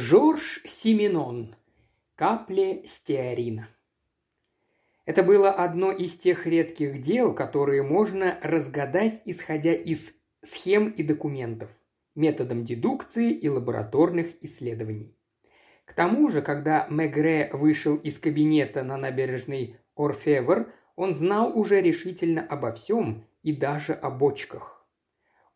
Жорж 0.00 0.60
Сименон. 0.64 1.56
Капли 2.14 2.84
стеарина. 2.86 3.68
Это 5.06 5.24
было 5.24 5.50
одно 5.50 5.90
из 5.90 6.16
тех 6.16 6.46
редких 6.46 7.02
дел, 7.02 7.34
которые 7.34 7.82
можно 7.82 8.38
разгадать, 8.40 9.22
исходя 9.24 9.72
из 9.72 10.14
схем 10.44 10.90
и 10.90 11.02
документов, 11.02 11.70
методом 12.14 12.64
дедукции 12.64 13.32
и 13.32 13.48
лабораторных 13.48 14.40
исследований. 14.40 15.18
К 15.84 15.94
тому 15.94 16.28
же, 16.28 16.42
когда 16.42 16.86
Мегре 16.88 17.50
вышел 17.52 17.96
из 17.96 18.20
кабинета 18.20 18.84
на 18.84 18.96
набережной 18.96 19.80
Орфевр, 19.96 20.72
он 20.94 21.16
знал 21.16 21.58
уже 21.58 21.80
решительно 21.80 22.46
обо 22.46 22.70
всем 22.70 23.24
и 23.42 23.52
даже 23.52 23.94
о 23.94 24.10
бочках. 24.10 24.86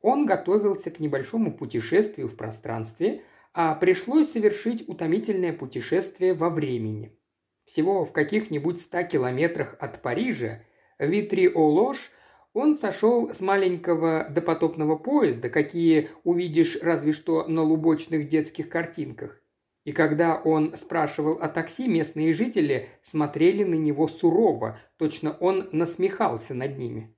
Он 0.01 0.27
готовился 0.27 0.91
к 0.91 0.99
небольшому 0.99 1.57
путешествию 1.57 2.27
в 2.27 2.37
пространстве, 2.37 3.23
а 3.55 3.75
пришлось 3.75 4.31
совершить 4.31 4.89
утомительное 4.89 5.53
путешествие 5.53 6.35
во 6.35 6.51
времени. 6.51 7.17
Всего 7.65 8.05
в 8.05 8.13
каких-нибудь 8.13 8.81
ста 8.81 9.05
километрах 9.05 9.77
от 9.79 10.03
Парижа 10.03 10.63
в 10.99 11.05
Витри-Олош 11.05 12.11
он 12.55 12.77
сошел 12.77 13.33
с 13.33 13.41
маленького 13.41 14.27
допотопного 14.29 14.97
поезда, 14.97 15.49
какие 15.49 16.11
увидишь 16.25 16.79
разве 16.83 17.13
что 17.13 17.47
на 17.47 17.63
лубочных 17.63 18.29
детских 18.29 18.69
картинках. 18.69 19.43
И 19.85 19.93
когда 19.93 20.37
он 20.37 20.77
спрашивал 20.77 21.39
о 21.41 21.49
такси, 21.49 21.89
местные 21.89 22.33
жители 22.33 22.89
смотрели 23.03 23.65
на 23.65 23.75
него 23.75 24.07
сурово, 24.07 24.79
точно 24.97 25.37
он 25.41 25.69
насмехался 25.73 26.55
над 26.55 26.79
ними. 26.79 27.17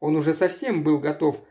Он 0.00 0.16
уже 0.16 0.34
совсем 0.34 0.82
был 0.82 0.98
готов 0.98 1.46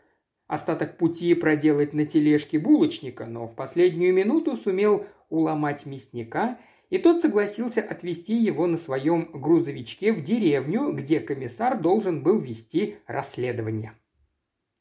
остаток 0.51 0.97
пути 0.97 1.33
проделать 1.33 1.93
на 1.93 2.05
тележке 2.05 2.59
булочника, 2.59 3.25
но 3.25 3.47
в 3.47 3.55
последнюю 3.55 4.13
минуту 4.13 4.57
сумел 4.57 5.05
уломать 5.29 5.85
мясника, 5.85 6.59
и 6.89 6.97
тот 6.97 7.21
согласился 7.21 7.81
отвезти 7.81 8.35
его 8.35 8.67
на 8.67 8.77
своем 8.77 9.29
грузовичке 9.31 10.11
в 10.11 10.21
деревню, 10.21 10.91
где 10.91 11.21
комиссар 11.21 11.79
должен 11.79 12.21
был 12.21 12.37
вести 12.37 12.97
расследование. 13.07 13.93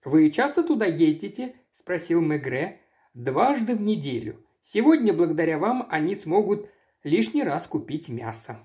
«Вы 0.04 0.32
часто 0.32 0.64
туда 0.64 0.86
ездите?»– 0.86 1.54
спросил 1.70 2.20
Мегре. 2.20 2.80
«Дважды 3.14 3.76
в 3.76 3.80
неделю. 3.80 4.44
Сегодня, 4.62 5.12
благодаря 5.12 5.58
вам, 5.58 5.86
они 5.88 6.16
смогут 6.16 6.68
лишний 7.04 7.44
раз 7.44 7.68
купить 7.68 8.08
мясо». 8.08 8.58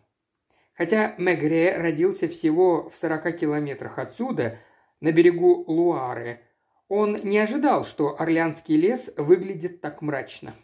Хотя 0.73 1.13
Мегре 1.19 1.77
родился 1.77 2.27
всего 2.27 2.89
в 2.89 2.95
40 2.95 3.37
километрах 3.37 3.99
отсюда, 3.99 4.57
на 5.01 5.11
берегу 5.11 5.63
Луары, 5.67 6.41
он 6.87 7.19
не 7.23 7.37
ожидал, 7.37 7.85
что 7.85 8.19
Орлеанский 8.19 8.75
лес 8.75 9.11
выглядит 9.17 9.81
так 9.81 10.01
мрачно. 10.01 10.55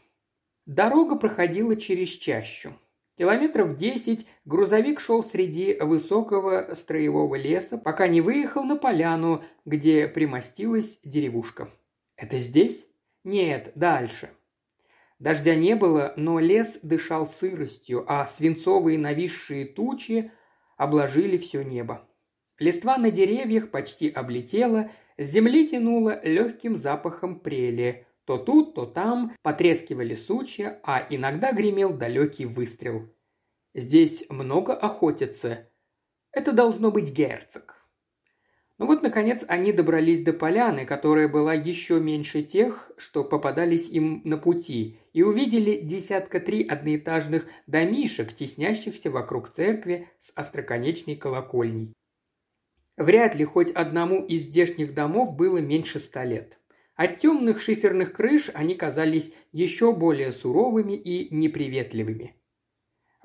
Дорога 0.66 1.16
проходила 1.16 1.76
через 1.76 2.10
чащу. 2.10 2.74
Километров 3.18 3.78
десять 3.78 4.28
грузовик 4.46 5.00
шел 5.00 5.24
среди 5.24 5.78
высокого 5.80 6.74
строевого 6.74 7.36
леса, 7.36 7.78
пока 7.78 8.08
не 8.08 8.22
выехал 8.22 8.64
на 8.64 8.76
поляну, 8.76 9.44
где 9.66 10.08
примостилась 10.08 11.00
деревушка. 11.04 11.70
«Это 12.16 12.40
здесь?» 12.40 12.88
«Нет, 13.24 13.72
дальше». 13.76 14.32
Дождя 15.20 15.54
не 15.54 15.76
было, 15.76 16.14
но 16.18 16.40
лес 16.40 16.80
дышал 16.82 17.28
сыростью, 17.28 18.04
а 18.08 18.26
свинцовые 18.26 18.98
нависшие 18.98 19.66
тучи 19.66 20.32
обложили 20.78 21.38
все 21.38 21.62
небо. 21.62 22.08
Листва 22.58 22.98
на 22.98 23.12
деревьях 23.12 23.70
почти 23.70 24.10
облетела, 24.10 24.90
с 25.22 25.28
земли 25.28 25.68
тянуло 25.68 26.20
легким 26.24 26.78
запахом 26.78 27.40
прели. 27.40 28.08
То 28.26 28.38
тут, 28.38 28.76
то 28.76 28.86
там 28.86 29.36
потрескивали 29.44 30.16
сучья, 30.16 30.80
а 30.84 31.06
иногда 31.10 31.52
гремел 31.52 31.94
далекий 31.94 32.46
выстрел. 32.46 33.08
Здесь 33.74 34.26
много 34.30 34.74
охотятся. 34.74 35.70
Это 36.32 36.54
должно 36.54 36.92
быть 36.92 37.12
герцог. 37.12 37.76
Ну 38.78 38.88
вот, 38.88 39.04
наконец, 39.04 39.46
они 39.48 39.72
добрались 39.72 40.24
до 40.24 40.34
поляны, 40.34 40.88
которая 40.88 41.28
была 41.28 41.54
еще 41.54 42.00
меньше 42.00 42.42
тех, 42.42 42.92
что 42.98 43.24
попадались 43.24 43.90
им 43.90 44.22
на 44.24 44.38
пути, 44.40 44.98
и 45.14 45.22
увидели 45.22 45.82
десятка 45.82 46.40
три 46.40 46.66
одноэтажных 46.66 47.46
домишек, 47.68 48.34
теснящихся 48.34 49.12
вокруг 49.12 49.52
церкви 49.52 50.10
с 50.18 50.32
остроконечной 50.34 51.16
колокольней. 51.16 51.94
Вряд 52.98 53.36
ли 53.36 53.46
хоть 53.46 53.72
одному 53.72 54.26
из 54.26 54.42
здешних 54.42 54.94
домов 54.94 55.36
было 55.36 55.58
меньше 55.58 56.00
ста 56.00 56.26
лет. 56.26 56.58
От 56.96 57.20
темных 57.20 57.62
шиферных 57.62 58.14
крыш 58.14 58.52
они 58.54 58.76
казались 58.76 59.34
еще 59.52 59.94
более 59.94 60.32
суровыми 60.32 60.94
и 60.94 61.34
неприветливыми. 61.34 62.36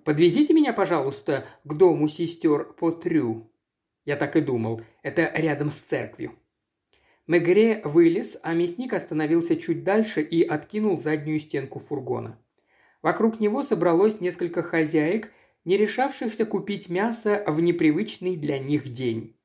«Подвезите 0.04 0.54
меня, 0.54 0.72
пожалуйста, 0.72 1.46
к 1.64 1.74
дому 1.74 2.08
сестер 2.08 2.72
Потрю». 2.74 3.50
Я 4.04 4.16
так 4.16 4.36
и 4.36 4.40
думал, 4.40 4.80
это 5.02 5.30
рядом 5.34 5.70
с 5.70 5.80
церковью. 5.80 6.32
Мегре 7.26 7.80
вылез, 7.82 8.38
а 8.42 8.54
мясник 8.54 8.92
остановился 8.92 9.56
чуть 9.56 9.82
дальше 9.82 10.22
и 10.22 10.42
откинул 10.42 11.00
заднюю 11.00 11.40
стенку 11.40 11.80
фургона. 11.80 12.38
Вокруг 13.02 13.40
него 13.40 13.64
собралось 13.64 14.20
несколько 14.20 14.62
хозяек, 14.62 15.32
не 15.64 15.76
решавшихся 15.76 16.46
купить 16.46 16.88
мясо 16.88 17.42
в 17.48 17.60
непривычный 17.60 18.36
для 18.36 18.60
них 18.60 18.84
день. 18.92 19.35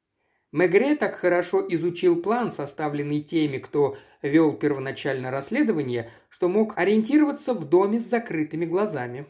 Мегре 0.51 0.95
так 0.95 1.15
хорошо 1.15 1.65
изучил 1.69 2.21
план, 2.21 2.51
составленный 2.51 3.21
теми, 3.21 3.57
кто 3.57 3.97
вел 4.21 4.53
первоначальное 4.53 5.31
расследование, 5.31 6.11
что 6.29 6.49
мог 6.49 6.77
ориентироваться 6.77 7.53
в 7.53 7.69
доме 7.69 7.99
с 7.99 8.03
закрытыми 8.03 8.65
глазами. 8.65 9.25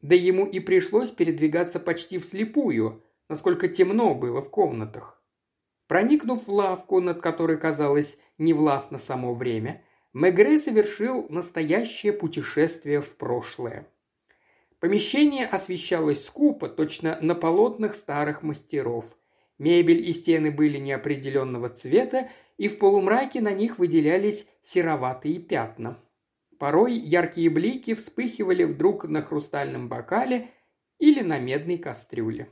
Да 0.00 0.14
ему 0.14 0.46
и 0.46 0.58
пришлось 0.60 1.10
передвигаться 1.10 1.78
почти 1.78 2.18
вслепую, 2.18 3.02
насколько 3.28 3.68
темно 3.68 4.14
было 4.14 4.40
в 4.40 4.50
комнатах. 4.50 5.22
Проникнув 5.86 6.46
в 6.46 6.50
лавку, 6.50 7.00
над 7.00 7.20
которой, 7.20 7.58
казалось, 7.58 8.18
невластно 8.38 8.98
само 8.98 9.34
время, 9.34 9.84
Мегре 10.14 10.58
совершил 10.58 11.26
настоящее 11.28 12.14
путешествие 12.14 13.02
в 13.02 13.16
прошлое. 13.16 13.86
Помещение 14.80 15.46
освещалось 15.46 16.24
скупо, 16.24 16.68
точно 16.68 17.18
на 17.20 17.34
полотнах 17.34 17.94
старых 17.94 18.42
мастеров– 18.42 19.04
Мебель 19.58 20.08
и 20.08 20.12
стены 20.12 20.50
были 20.50 20.78
неопределенного 20.78 21.68
цвета, 21.68 22.30
и 22.56 22.68
в 22.68 22.78
полумраке 22.78 23.40
на 23.40 23.52
них 23.52 23.78
выделялись 23.78 24.46
сероватые 24.62 25.40
пятна. 25.40 25.98
Порой 26.58 26.94
яркие 26.94 27.50
блики 27.50 27.94
вспыхивали 27.94 28.64
вдруг 28.64 29.04
на 29.04 29.22
хрустальном 29.22 29.88
бокале 29.88 30.50
или 30.98 31.22
на 31.22 31.38
медной 31.38 31.78
кастрюле. 31.78 32.48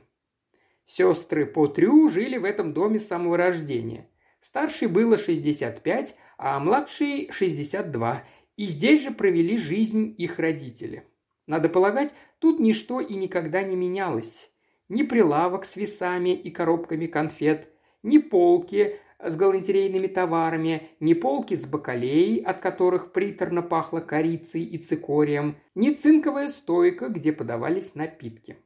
Сестры 0.85 1.45
Потрю 1.45 2.07
жили 2.07 2.37
в 2.37 2.45
этом 2.45 2.73
доме 2.73 2.99
с 2.99 3.07
самого 3.07 3.35
рождения. 3.35 4.09
Старшей 4.39 4.87
было 4.87 5.17
65, 5.17 6.15
а 6.37 6.59
младшей 6.59 7.29
62, 7.31 8.23
и 8.55 8.65
здесь 8.65 9.03
же 9.03 9.11
провели 9.11 9.57
жизнь 9.57 10.13
их 10.17 10.39
родители. 10.39 11.05
Надо 11.45 11.67
полагать, 11.67 12.13
тут 12.39 12.59
ничто 12.59 13.01
и 13.01 13.15
никогда 13.15 13.63
не 13.63 13.75
менялось 13.75 14.49
ни 14.89 15.03
прилавок 15.03 15.65
с 15.65 15.75
весами 15.75 16.29
и 16.29 16.49
коробками 16.49 17.07
конфет, 17.07 17.69
ни 18.03 18.17
полки 18.17 18.99
с 19.19 19.35
галантерейными 19.35 20.07
товарами, 20.07 20.89
ни 20.99 21.13
полки 21.13 21.55
с 21.55 21.65
бакалеей, 21.65 22.43
от 22.43 22.59
которых 22.59 23.11
приторно 23.11 23.61
пахло 23.61 23.99
корицей 23.99 24.63
и 24.63 24.77
цикорием, 24.77 25.57
ни 25.75 25.89
цинковая 25.89 26.49
стойка, 26.49 27.09
где 27.09 27.33
подавались 27.33 27.95
напитки. 27.95 28.57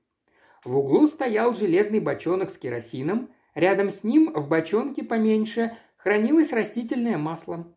В 0.63 0.77
углу 0.77 1.07
стоял 1.07 1.53
железный 1.53 1.99
бочонок 1.99 2.51
с 2.51 2.57
керосином, 2.57 3.29
рядом 3.55 3.89
с 3.89 4.03
ним 4.03 4.31
в 4.33 4.47
бочонке 4.47 5.03
поменьше 5.03 5.75
хранилось 5.97 6.51
растительное 6.51 7.17
масло. 7.17 7.73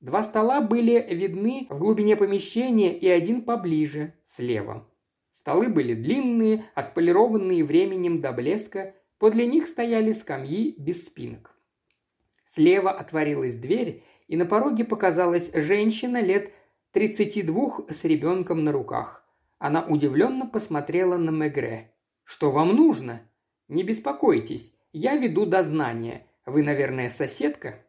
Два 0.00 0.22
стола 0.22 0.60
были 0.60 1.06
видны 1.14 1.66
в 1.70 1.78
глубине 1.78 2.16
помещения 2.16 2.96
и 2.96 3.06
один 3.06 3.42
поближе, 3.42 4.14
слева. 4.24 4.88
Столы 5.42 5.70
были 5.70 5.94
длинные, 5.94 6.66
отполированные 6.76 7.64
временем 7.64 8.20
до 8.20 8.30
блеска, 8.30 8.94
подле 9.18 9.44
них 9.44 9.66
стояли 9.66 10.12
скамьи 10.12 10.72
без 10.78 11.04
спинок. 11.04 11.58
Слева 12.44 12.92
отворилась 12.92 13.56
дверь, 13.56 14.04
и 14.28 14.36
на 14.36 14.46
пороге 14.46 14.84
показалась 14.84 15.50
женщина 15.52 16.20
лет 16.20 16.52
32 16.92 17.86
с 17.90 18.04
ребенком 18.04 18.62
на 18.62 18.70
руках. 18.70 19.26
Она 19.58 19.84
удивленно 19.84 20.46
посмотрела 20.46 21.16
на 21.16 21.30
Мегре. 21.30 21.92
«Что 22.22 22.52
вам 22.52 22.76
нужно?» 22.76 23.22
«Не 23.66 23.82
беспокойтесь, 23.82 24.72
я 24.92 25.16
веду 25.16 25.44
дознание. 25.44 26.24
Вы, 26.46 26.62
наверное, 26.62 27.08
соседка?» 27.08 27.84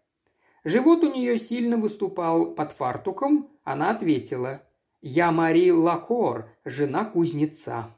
Живот 0.63 1.03
у 1.03 1.13
нее 1.13 1.37
сильно 1.37 1.77
выступал 1.77 2.55
под 2.55 2.71
фартуком. 2.71 3.51
Она 3.63 3.91
ответила. 3.91 4.63
«Я 5.05 5.33
Мари 5.33 5.69
Лакор, 5.69 6.49
жена 6.63 7.03
кузнеца». 7.03 7.93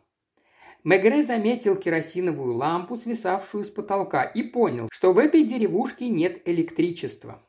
Мегре 0.83 1.21
заметил 1.21 1.75
керосиновую 1.75 2.55
лампу, 2.55 2.97
свисавшую 2.97 3.63
с 3.63 3.69
потолка, 3.69 4.23
и 4.23 4.41
понял, 4.41 4.89
что 4.91 5.13
в 5.13 5.19
этой 5.19 5.43
деревушке 5.43 6.09
нет 6.09 6.41
электричества. 6.45 7.47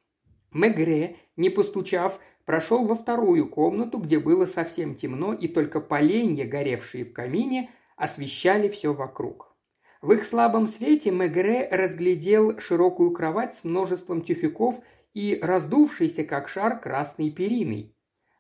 Мегре, 0.53 1.17
не 1.38 1.49
постучав, 1.49 2.20
прошел 2.44 2.85
во 2.85 2.94
вторую 2.94 3.49
комнату, 3.49 3.97
где 3.97 4.19
было 4.19 4.44
совсем 4.44 4.94
темно, 4.94 5.32
и 5.32 5.49
только 5.49 5.81
поленья, 5.81 6.47
горевшие 6.47 7.06
в 7.06 7.14
камине, 7.14 7.70
освещали 7.97 8.69
все 8.69 8.93
вокруг. 8.93 9.56
В 10.03 10.12
их 10.12 10.26
слабом 10.26 10.67
свете 10.67 11.11
Мегре 11.11 11.67
разглядел 11.73 12.61
широкую 12.61 13.11
кровать 13.12 13.55
с 13.55 13.64
множеством 13.64 14.20
тюфяков 14.20 14.82
и 15.14 15.38
раздувшейся, 15.41 16.25
как 16.25 16.50
шар, 16.50 16.79
красной 16.79 17.31
периной. 17.31 17.95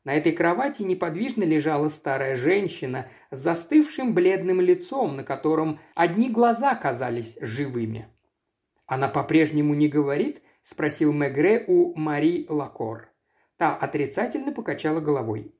На 0.06 0.14
этой 0.14 0.30
кровати 0.30 0.82
неподвижно 0.82 1.42
лежала 1.42 1.88
старая 1.88 2.36
женщина 2.36 3.08
с 3.32 3.38
застывшим 3.38 4.14
бледным 4.14 4.60
лицом, 4.60 5.16
на 5.16 5.24
котором 5.24 5.80
одни 5.96 6.30
глаза 6.30 6.76
казались 6.76 7.36
живыми. 7.40 8.06
«Она 8.86 9.08
по-прежнему 9.08 9.74
не 9.74 9.88
говорит?»– 9.88 10.42
спросил 10.62 11.12
Мегре 11.12 11.64
у 11.66 11.92
Мари 11.98 12.46
Лакор. 12.48 13.08
Та 13.56 13.74
отрицательно 13.74 14.52
покачала 14.52 15.00
головой. 15.00 15.52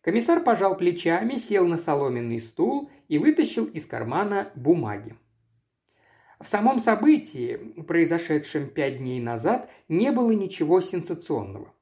Комиссар 0.00 0.42
пожал 0.42 0.76
плечами, 0.76 1.36
сел 1.36 1.64
на 1.68 1.78
соломенный 1.78 2.40
стул 2.40 2.90
и 3.06 3.18
вытащил 3.18 3.66
из 3.66 3.86
кармана 3.86 4.50
бумаги. 4.56 5.14
В 6.40 6.48
самом 6.48 6.80
событии, 6.80 7.56
произошедшем 7.86 8.66
пять 8.66 8.98
дней 8.98 9.20
назад, 9.20 9.70
не 9.88 10.10
было 10.10 10.32
ничего 10.32 10.80
сенсационного. 10.80 11.72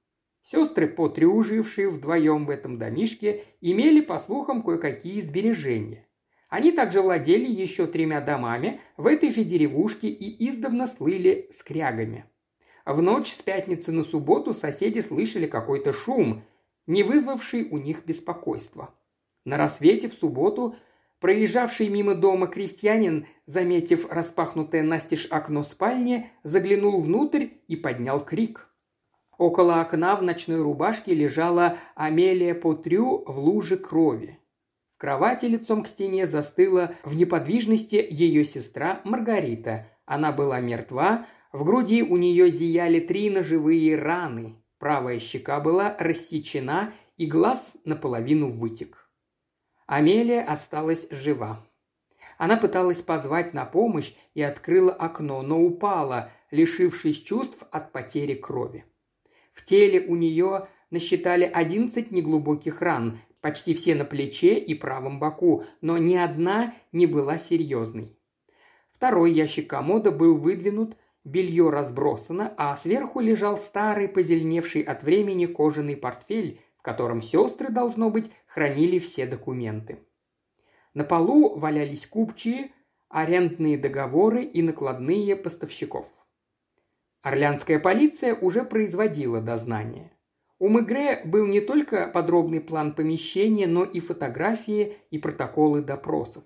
Сестры, 0.42 0.88
потриужившие 0.88 1.88
вдвоем 1.88 2.44
в 2.44 2.50
этом 2.50 2.78
домишке, 2.78 3.44
имели, 3.60 4.00
по 4.00 4.18
слухам, 4.18 4.62
кое-какие 4.62 5.20
сбережения. 5.20 6.06
Они 6.48 6.72
также 6.72 7.00
владели 7.00 7.46
еще 7.46 7.86
тремя 7.86 8.20
домами 8.20 8.80
в 8.96 9.06
этой 9.06 9.30
же 9.30 9.44
деревушке 9.44 10.08
и 10.08 10.48
издавна 10.48 10.88
слыли 10.88 11.48
скрягами. 11.52 12.24
В 12.84 13.02
ночь 13.02 13.32
с 13.32 13.40
пятницы 13.40 13.92
на 13.92 14.02
субботу 14.02 14.52
соседи 14.52 14.98
слышали 14.98 15.46
какой-то 15.46 15.92
шум, 15.92 16.42
не 16.86 17.04
вызвавший 17.04 17.68
у 17.70 17.78
них 17.78 18.04
беспокойства. 18.04 18.92
На 19.44 19.56
рассвете 19.56 20.08
в 20.08 20.14
субботу 20.14 20.74
проезжавший 21.20 21.88
мимо 21.88 22.14
дома 22.16 22.48
крестьянин, 22.48 23.26
заметив 23.46 24.10
распахнутое 24.10 24.82
настежь 24.82 25.28
окно 25.30 25.62
спальни, 25.62 26.30
заглянул 26.42 27.00
внутрь 27.00 27.48
и 27.68 27.76
поднял 27.76 28.24
крик. 28.24 28.69
Около 29.40 29.80
окна 29.80 30.16
в 30.16 30.22
ночной 30.22 30.60
рубашке 30.60 31.14
лежала 31.14 31.78
Амелия 31.94 32.54
Потрю 32.54 33.24
в 33.26 33.38
луже 33.38 33.78
крови. 33.78 34.38
В 34.94 35.00
кровати 35.00 35.46
лицом 35.46 35.82
к 35.82 35.88
стене 35.88 36.26
застыла 36.26 36.94
в 37.04 37.16
неподвижности 37.16 38.06
ее 38.10 38.44
сестра 38.44 39.00
Маргарита. 39.04 39.86
Она 40.04 40.30
была 40.30 40.60
мертва, 40.60 41.24
в 41.52 41.64
груди 41.64 42.02
у 42.02 42.18
нее 42.18 42.50
зияли 42.50 43.00
три 43.00 43.30
ножевые 43.30 43.96
раны. 43.96 44.56
Правая 44.78 45.18
щека 45.18 45.58
была 45.58 45.96
рассечена, 45.98 46.92
и 47.16 47.24
глаз 47.24 47.78
наполовину 47.86 48.50
вытек. 48.50 49.08
Амелия 49.86 50.44
осталась 50.44 51.06
жива. 51.10 51.66
Она 52.36 52.58
пыталась 52.58 53.00
позвать 53.00 53.54
на 53.54 53.64
помощь 53.64 54.12
и 54.34 54.42
открыла 54.42 54.92
окно, 54.92 55.40
но 55.40 55.58
упала, 55.62 56.30
лишившись 56.50 57.22
чувств 57.22 57.64
от 57.70 57.90
потери 57.92 58.34
крови. 58.34 58.84
В 59.52 59.64
теле 59.64 60.00
у 60.06 60.16
нее 60.16 60.68
насчитали 60.90 61.44
11 61.44 62.10
неглубоких 62.10 62.82
ран, 62.82 63.20
почти 63.40 63.74
все 63.74 63.94
на 63.94 64.04
плече 64.04 64.58
и 64.58 64.74
правом 64.74 65.18
боку, 65.18 65.64
но 65.80 65.98
ни 65.98 66.16
одна 66.16 66.74
не 66.92 67.06
была 67.06 67.38
серьезной. 67.38 68.16
Второй 68.90 69.32
ящик 69.32 69.70
комода 69.70 70.10
был 70.10 70.36
выдвинут, 70.36 70.96
белье 71.24 71.70
разбросано, 71.70 72.52
а 72.56 72.76
сверху 72.76 73.20
лежал 73.20 73.56
старый, 73.56 74.08
позеленевший 74.08 74.82
от 74.82 75.02
времени 75.02 75.46
кожаный 75.46 75.96
портфель, 75.96 76.60
в 76.76 76.82
котором 76.82 77.22
сестры, 77.22 77.70
должно 77.70 78.10
быть, 78.10 78.30
хранили 78.46 78.98
все 78.98 79.26
документы. 79.26 80.00
На 80.94 81.04
полу 81.04 81.56
валялись 81.56 82.06
купчие, 82.06 82.72
арендные 83.08 83.78
договоры 83.78 84.44
и 84.44 84.62
накладные 84.62 85.36
поставщиков. 85.36 86.08
Орлянская 87.22 87.78
полиция 87.78 88.34
уже 88.34 88.64
производила 88.64 89.40
дознание. 89.40 90.10
У 90.58 90.68
Мегре 90.68 91.22
был 91.24 91.46
не 91.46 91.60
только 91.60 92.06
подробный 92.08 92.60
план 92.60 92.94
помещения, 92.94 93.66
но 93.66 93.84
и 93.84 94.00
фотографии 94.00 94.96
и 95.10 95.18
протоколы 95.18 95.82
допросов. 95.82 96.44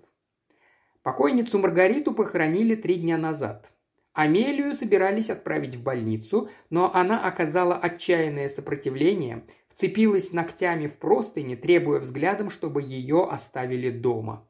Покойницу 1.01 1.59
Маргариту 1.59 2.13
похоронили 2.13 2.75
три 2.75 2.95
дня 2.95 3.17
назад. 3.17 3.71
Амелию 4.13 4.73
собирались 4.73 5.29
отправить 5.29 5.75
в 5.75 5.83
больницу, 5.83 6.49
но 6.69 6.93
она 6.93 7.25
оказала 7.25 7.75
отчаянное 7.75 8.47
сопротивление, 8.47 9.45
вцепилась 9.67 10.31
ногтями 10.31 10.87
в 10.87 10.97
простыни, 10.97 11.55
требуя 11.55 11.99
взглядом, 11.99 12.49
чтобы 12.49 12.81
ее 12.81 13.27
оставили 13.29 13.89
дома. 13.89 14.47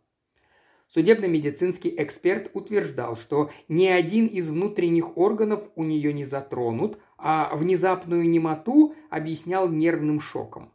Судебно-медицинский 0.95 1.93
эксперт 1.97 2.49
утверждал, 2.53 3.17
что 3.17 3.51
ни 3.67 3.85
один 3.85 4.27
из 4.27 4.49
внутренних 4.49 5.17
органов 5.17 5.69
у 5.75 5.83
нее 5.83 6.13
не 6.13 6.23
затронут, 6.23 6.97
а 7.17 7.53
внезапную 7.53 8.29
немоту 8.29 8.95
объяснял 9.09 9.67
нервным 9.67 10.21
шоком. 10.21 10.71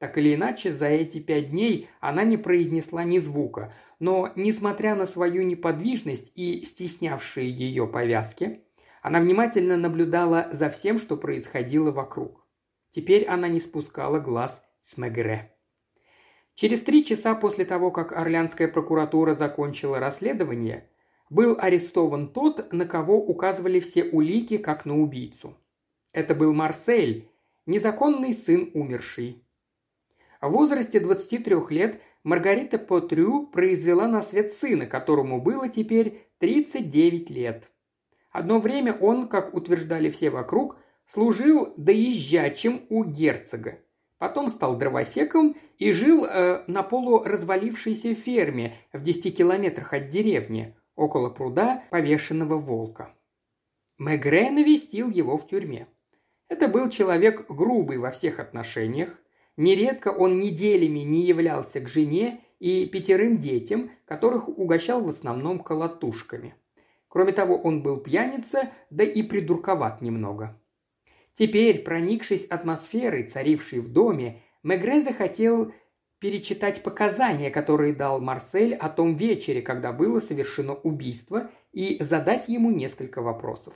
Так 0.00 0.18
или 0.18 0.34
иначе, 0.34 0.72
за 0.72 0.86
эти 0.86 1.20
пять 1.20 1.50
дней 1.50 1.88
она 2.00 2.24
не 2.24 2.36
произнесла 2.36 3.04
ни 3.04 3.18
звука, 3.18 3.72
но, 4.00 4.32
несмотря 4.34 4.96
на 4.96 5.06
свою 5.06 5.44
неподвижность 5.44 6.32
и 6.34 6.64
стеснявшие 6.64 7.48
ее 7.48 7.86
повязки, 7.86 8.62
она 9.02 9.20
внимательно 9.20 9.76
наблюдала 9.76 10.48
за 10.50 10.68
всем, 10.68 10.98
что 10.98 11.16
происходило 11.16 11.92
вокруг. 11.92 12.44
Теперь 12.90 13.24
она 13.24 13.46
не 13.46 13.60
спускала 13.60 14.18
глаз 14.18 14.64
с 14.80 14.96
Мегре. 14.96 15.54
Через 16.54 16.82
три 16.82 17.04
часа 17.04 17.34
после 17.34 17.64
того, 17.64 17.90
как 17.90 18.12
Орлянская 18.12 18.68
прокуратура 18.68 19.34
закончила 19.34 19.98
расследование, 19.98 20.88
был 21.30 21.56
арестован 21.58 22.28
тот, 22.28 22.72
на 22.72 22.86
кого 22.86 23.16
указывали 23.18 23.80
все 23.80 24.04
улики, 24.04 24.58
как 24.58 24.84
на 24.84 25.00
убийцу. 25.00 25.56
Это 26.12 26.34
был 26.34 26.52
Марсель, 26.52 27.30
незаконный 27.66 28.32
сын 28.32 28.70
умерший. 28.74 29.44
В 30.40 30.50
возрасте 30.50 30.98
23 31.00 31.56
лет 31.70 32.00
Маргарита 32.24 32.78
Потрю 32.78 33.46
произвела 33.46 34.08
на 34.08 34.22
свет 34.22 34.52
сына, 34.52 34.86
которому 34.86 35.40
было 35.40 35.68
теперь 35.68 36.26
39 36.38 37.30
лет. 37.30 37.70
Одно 38.30 38.58
время 38.58 38.94
он, 38.94 39.28
как 39.28 39.54
утверждали 39.54 40.10
все 40.10 40.30
вокруг, 40.30 40.78
служил 41.06 41.74
доезжачим 41.76 42.86
у 42.88 43.04
герцога. 43.04 43.78
Потом 44.20 44.48
стал 44.48 44.76
дровосеком 44.76 45.56
и 45.78 45.92
жил 45.92 46.26
э, 46.26 46.62
на 46.66 46.82
полуразвалившейся 46.82 48.14
ферме 48.14 48.76
в 48.92 49.02
10 49.02 49.34
километрах 49.34 49.94
от 49.94 50.10
деревни, 50.10 50.76
около 50.94 51.30
пруда 51.30 51.84
повешенного 51.88 52.58
волка. 52.58 53.14
Мегре 53.96 54.50
навестил 54.50 55.08
его 55.08 55.38
в 55.38 55.46
тюрьме. 55.46 55.86
Это 56.48 56.68
был 56.68 56.90
человек 56.90 57.46
грубый 57.48 57.96
во 57.96 58.10
всех 58.10 58.40
отношениях. 58.40 59.18
Нередко 59.56 60.08
он 60.08 60.38
неделями 60.38 60.98
не 60.98 61.22
являлся 61.22 61.80
к 61.80 61.88
жене 61.88 62.44
и 62.58 62.84
пятерым 62.84 63.38
детям, 63.38 63.90
которых 64.04 64.50
угощал 64.50 65.00
в 65.00 65.08
основном 65.08 65.60
колотушками. 65.60 66.54
Кроме 67.08 67.32
того, 67.32 67.56
он 67.56 67.82
был 67.82 67.96
пьяница, 67.96 68.70
да 68.90 69.02
и 69.02 69.22
придурковат 69.22 70.02
немного. 70.02 70.59
Теперь, 71.40 71.78
проникшись 71.78 72.44
атмосферой, 72.44 73.22
царившей 73.22 73.78
в 73.78 73.90
доме, 73.90 74.42
Мегре 74.62 75.00
захотел 75.00 75.72
перечитать 76.18 76.82
показания, 76.82 77.50
которые 77.50 77.94
дал 77.94 78.20
Марсель 78.20 78.74
о 78.74 78.90
том 78.90 79.14
вечере, 79.14 79.62
когда 79.62 79.90
было 79.90 80.20
совершено 80.20 80.74
убийство, 80.74 81.50
и 81.72 81.96
задать 82.02 82.50
ему 82.50 82.70
несколько 82.70 83.22
вопросов. 83.22 83.72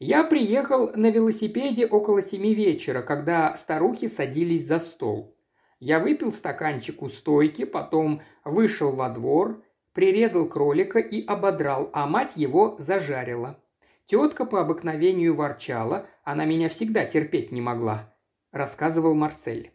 Я 0.00 0.24
приехал 0.24 0.90
на 0.96 1.12
велосипеде 1.12 1.86
около 1.86 2.20
семи 2.22 2.56
вечера, 2.56 3.02
когда 3.02 3.54
старухи 3.54 4.08
садились 4.08 4.66
за 4.66 4.80
стол. 4.80 5.38
Я 5.78 6.00
выпил 6.00 6.32
стаканчик 6.32 7.02
у 7.02 7.08
стойки, 7.08 7.64
потом 7.64 8.20
вышел 8.44 8.90
во 8.90 9.10
двор, 9.10 9.62
прирезал 9.92 10.48
кролика 10.48 10.98
и 10.98 11.24
ободрал, 11.24 11.88
а 11.92 12.08
мать 12.08 12.32
его 12.34 12.74
зажарила. 12.80 13.62
Тетка 14.06 14.44
по 14.44 14.60
обыкновению 14.60 15.34
ворчала, 15.34 16.06
она 16.22 16.44
меня 16.44 16.68
всегда 16.68 17.04
терпеть 17.04 17.50
не 17.50 17.60
могла»,– 17.60 18.14
рассказывал 18.52 19.14
Марсель. 19.14 19.72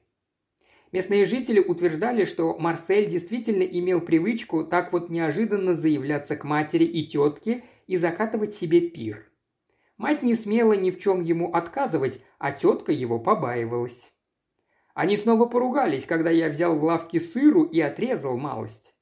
Местные 0.93 1.25
жители 1.25 1.59
утверждали, 1.59 2.23
что 2.23 2.57
Марсель 2.57 3.09
действительно 3.09 3.63
имел 3.63 3.99
привычку 3.99 4.63
так 4.63 4.93
вот 4.93 5.09
неожиданно 5.09 5.75
заявляться 5.75 6.37
к 6.37 6.45
матери 6.45 6.85
и 6.85 7.07
тетке 7.07 7.63
и 7.87 7.97
закатывать 7.97 8.53
себе 8.53 8.81
пир. 8.81 9.29
Мать 9.97 10.23
не 10.23 10.35
смела 10.35 10.73
ни 10.73 10.91
в 10.91 10.99
чем 10.99 11.21
ему 11.21 11.53
отказывать, 11.53 12.21
а 12.39 12.51
тетка 12.51 12.93
его 12.93 13.19
побаивалась. 13.19 14.13
Они 14.93 15.15
снова 15.15 15.45
поругались, 15.45 16.05
когда 16.05 16.29
я 16.29 16.49
взял 16.49 16.77
в 16.77 16.83
лавке 16.83 17.19
сыру 17.19 17.63
и 17.63 17.79
отрезал 17.79 18.37
малость. 18.37 18.93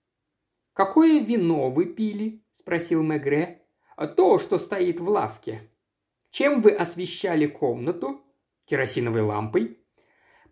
«Какое 0.74 1.20
вино 1.20 1.70
вы 1.70 1.86
пили?»– 1.86 2.44
спросил 2.52 3.02
Мегре. 3.04 3.64
То, 4.08 4.38
что 4.38 4.58
стоит 4.58 5.00
в 5.00 5.10
лавке. 5.10 5.70
Чем 6.32 6.62
вы 6.62 6.72
освещали 6.72 7.48
комнату? 7.48 8.22
Керосиновой 8.66 9.22
лампой. 9.22 9.78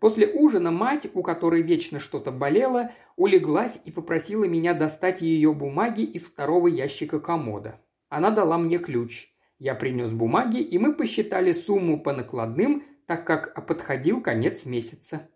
После 0.00 0.26
ужина 0.26 0.70
мать, 0.70 1.08
у 1.14 1.22
которой 1.22 1.62
вечно 1.62 1.98
что-то 1.98 2.30
болело, 2.30 2.92
улеглась 3.16 3.80
и 3.84 3.90
попросила 3.90 4.44
меня 4.44 4.74
достать 4.74 5.22
ее 5.22 5.52
бумаги 5.52 6.02
из 6.02 6.24
второго 6.26 6.68
ящика 6.68 7.20
комода. 7.20 7.80
Она 8.08 8.30
дала 8.30 8.58
мне 8.58 8.78
ключ. 8.78 9.32
Я 9.58 9.74
принес 9.74 10.12
бумаги, 10.12 10.60
и 10.60 10.78
мы 10.78 10.94
посчитали 10.94 11.52
сумму 11.52 12.00
по 12.00 12.12
накладным, 12.12 12.84
так 13.06 13.26
как 13.26 13.66
подходил 13.66 14.20
конец 14.20 14.66
месяца. 14.66 15.28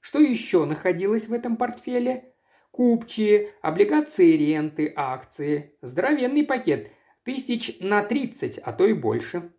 Что 0.00 0.18
еще 0.18 0.66
находилось 0.66 1.28
в 1.28 1.32
этом 1.32 1.56
портфеле? 1.56 2.34
Купчие, 2.70 3.52
облигации 3.62 4.36
ренты, 4.36 4.92
акции. 4.94 5.76
Здоровенный 5.80 6.44
пакет. 6.44 6.90
Тысяч 7.26 7.78
на 7.80 8.04
тридцать, 8.04 8.58
а 8.58 8.72
то 8.72 8.86
и 8.86 8.92
больше. 8.92 9.50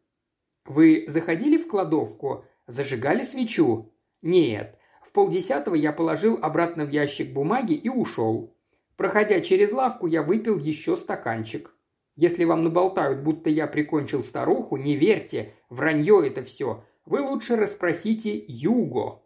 Вы 0.63 1.03
заходили 1.09 1.57
в 1.57 1.67
кладовку, 1.67 2.45
зажигали 2.65 3.23
свечу, 3.23 3.91
нет. 4.21 4.79
В 5.03 5.11
полдесятого 5.11 5.75
я 5.75 5.91
положил 5.91 6.39
обратно 6.41 6.85
в 6.85 6.91
ящик 6.91 7.33
бумаги 7.33 7.73
и 7.73 7.89
ушел. 7.89 8.55
Проходя 8.95 9.41
через 9.41 9.73
лавку, 9.73 10.07
я 10.07 10.23
выпил 10.23 10.57
еще 10.57 10.95
стаканчик. 10.95 11.75
Если 12.15 12.45
вам 12.45 12.63
наболтают, 12.63 13.19
будто 13.19 13.49
я 13.49 13.67
прикончил 13.67 14.23
старуху, 14.23 14.77
не 14.77 14.95
верьте, 14.95 15.53
вранье 15.67 16.25
это 16.25 16.43
все. 16.43 16.85
Вы 17.05 17.19
лучше 17.19 17.57
расспросите 17.57 18.45
Юго. 18.47 19.23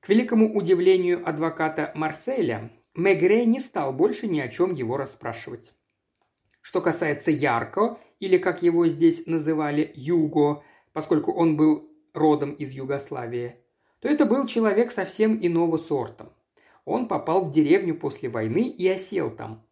К 0.00 0.08
великому 0.08 0.56
удивлению 0.56 1.28
адвоката 1.28 1.92
Марселя, 1.94 2.70
Мегре 2.94 3.44
не 3.44 3.58
стал 3.58 3.92
больше 3.92 4.26
ни 4.26 4.40
о 4.40 4.48
чем 4.48 4.72
его 4.72 4.96
расспрашивать. 4.96 5.74
Что 6.66 6.80
касается 6.80 7.30
Ярко, 7.30 7.96
или 8.18 8.38
как 8.38 8.64
его 8.64 8.88
здесь 8.88 9.24
называли 9.26 9.92
Юго, 9.94 10.64
поскольку 10.92 11.30
он 11.30 11.56
был 11.56 11.88
родом 12.12 12.54
из 12.54 12.72
Югославии, 12.72 13.54
то 14.00 14.08
это 14.08 14.26
был 14.26 14.46
человек 14.46 14.90
совсем 14.90 15.38
иного 15.40 15.76
сорта. 15.76 16.32
Он 16.84 17.06
попал 17.06 17.44
в 17.44 17.52
деревню 17.52 17.94
после 17.94 18.28
войны 18.28 18.68
и 18.68 18.88
осел 18.88 19.30
там. 19.30 19.64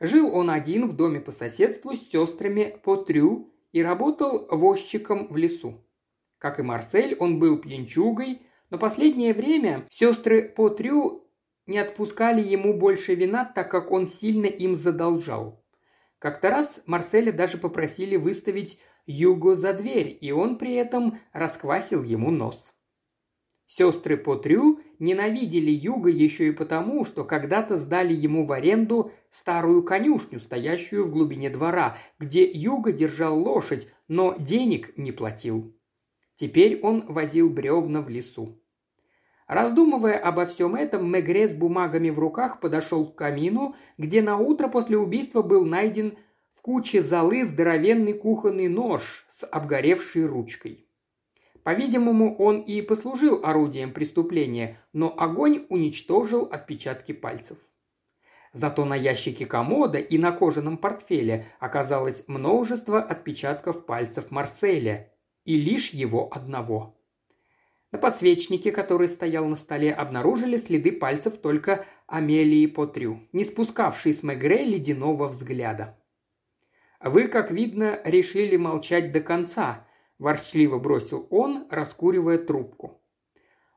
Жил 0.00 0.34
он 0.34 0.50
один 0.50 0.88
в 0.88 0.96
доме 0.96 1.20
по 1.20 1.30
соседству 1.30 1.94
с 1.94 2.10
сестрами 2.10 2.76
Потрю 2.82 3.52
и 3.70 3.80
работал 3.80 4.48
возчиком 4.50 5.28
в 5.28 5.36
лесу. 5.36 5.84
Как 6.38 6.58
и 6.58 6.62
Марсель, 6.62 7.14
он 7.20 7.38
был 7.38 7.58
пьянчугой, 7.58 8.42
но 8.70 8.78
последнее 8.78 9.34
время 9.34 9.86
сестры 9.88 10.48
Потрю 10.48 11.28
не 11.68 11.78
отпускали 11.78 12.42
ему 12.42 12.74
больше 12.74 13.14
вина, 13.14 13.44
так 13.44 13.70
как 13.70 13.92
он 13.92 14.08
сильно 14.08 14.46
им 14.46 14.74
задолжал. 14.74 15.59
Как-то 16.20 16.50
раз 16.50 16.82
Марселя 16.84 17.32
даже 17.32 17.56
попросили 17.56 18.16
выставить 18.16 18.78
Юго 19.06 19.56
за 19.56 19.72
дверь, 19.72 20.16
и 20.20 20.32
он 20.32 20.58
при 20.58 20.74
этом 20.74 21.18
расквасил 21.32 22.02
ему 22.02 22.30
нос. 22.30 22.72
Сестры 23.66 24.18
Потрю 24.18 24.80
ненавидели 24.98 25.70
Юга 25.70 26.10
еще 26.10 26.48
и 26.48 26.52
потому, 26.52 27.06
что 27.06 27.24
когда-то 27.24 27.76
сдали 27.76 28.12
ему 28.12 28.44
в 28.44 28.52
аренду 28.52 29.12
старую 29.30 29.82
конюшню, 29.82 30.40
стоящую 30.40 31.06
в 31.06 31.10
глубине 31.10 31.48
двора, 31.48 31.96
где 32.18 32.44
Юга 32.44 32.92
держал 32.92 33.40
лошадь, 33.40 33.88
но 34.06 34.36
денег 34.38 34.98
не 34.98 35.12
платил. 35.12 35.74
Теперь 36.36 36.80
он 36.82 37.06
возил 37.06 37.48
бревна 37.48 38.02
в 38.02 38.10
лесу. 38.10 38.59
Раздумывая 39.50 40.16
обо 40.16 40.46
всем 40.46 40.76
этом, 40.76 41.10
Мегре 41.10 41.48
с 41.48 41.52
бумагами 41.52 42.10
в 42.10 42.20
руках 42.20 42.60
подошел 42.60 43.04
к 43.04 43.16
камину, 43.16 43.74
где 43.98 44.22
на 44.22 44.36
утро 44.36 44.68
после 44.68 44.96
убийства 44.96 45.42
был 45.42 45.64
найден 45.64 46.16
в 46.52 46.62
куче 46.62 47.02
золы 47.02 47.44
здоровенный 47.44 48.12
кухонный 48.12 48.68
нож 48.68 49.26
с 49.28 49.44
обгоревшей 49.44 50.24
ручкой. 50.24 50.86
По-видимому, 51.64 52.36
он 52.36 52.60
и 52.60 52.80
послужил 52.80 53.40
орудием 53.42 53.92
преступления, 53.92 54.78
но 54.92 55.12
огонь 55.18 55.66
уничтожил 55.68 56.44
отпечатки 56.44 57.10
пальцев. 57.10 57.58
Зато 58.52 58.84
на 58.84 58.94
ящике 58.94 59.46
комода 59.46 59.98
и 59.98 60.16
на 60.16 60.30
кожаном 60.30 60.78
портфеле 60.78 61.48
оказалось 61.58 62.22
множество 62.28 63.02
отпечатков 63.02 63.84
пальцев 63.84 64.30
Марселя, 64.30 65.12
и 65.44 65.56
лишь 65.56 65.90
его 65.90 66.28
одного. 66.30 66.99
На 67.92 67.98
подсвечнике, 67.98 68.70
который 68.70 69.08
стоял 69.08 69.46
на 69.46 69.56
столе, 69.56 69.92
обнаружили 69.92 70.56
следы 70.56 70.92
пальцев 70.92 71.38
только 71.38 71.86
Амелии 72.06 72.66
Потрю, 72.66 73.20
не 73.32 73.44
спускавшей 73.44 74.14
с 74.14 74.22
Мегре 74.22 74.64
ледяного 74.64 75.26
взгляда. 75.26 75.98
«Вы, 77.02 77.28
как 77.28 77.50
видно, 77.50 78.00
решили 78.04 78.56
молчать 78.56 79.12
до 79.12 79.20
конца», 79.20 79.86
ворчливо 80.20 80.78
бросил 80.78 81.26
он, 81.30 81.66
раскуривая 81.70 82.38
трубку. 82.38 83.02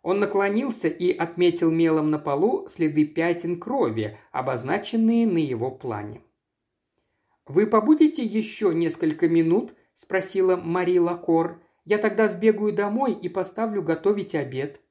Он 0.03 0.19
наклонился 0.19 0.89
и 0.89 1.15
отметил 1.15 1.71
мелом 1.71 2.11
на 2.11 2.19
полу 2.19 2.67
следы 2.67 3.05
пятен 3.05 3.59
крови, 3.59 4.19
обозначенные 4.33 5.25
на 5.25 5.37
его 5.37 5.71
плане. 5.71 6.21
«Вы 7.45 7.65
побудете 7.65 8.23
еще 8.23 8.75
несколько 8.75 9.29
минут?»– 9.29 9.73
спросила 9.93 10.57
Мари 10.57 10.97
Лакор. 10.97 11.62
«Я 11.85 11.97
тогда 11.97 12.27
сбегаю 12.27 12.73
домой 12.73 13.13
и 13.13 13.29
поставлю 13.29 13.81
готовить 13.81 14.35
обед». 14.35 14.81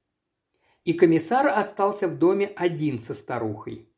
И 0.85 0.93
комиссар 0.93 1.47
остался 1.47 2.09
в 2.09 2.19
доме 2.19 2.51
один 2.57 2.99
со 2.99 3.15
старухой. 3.15 3.89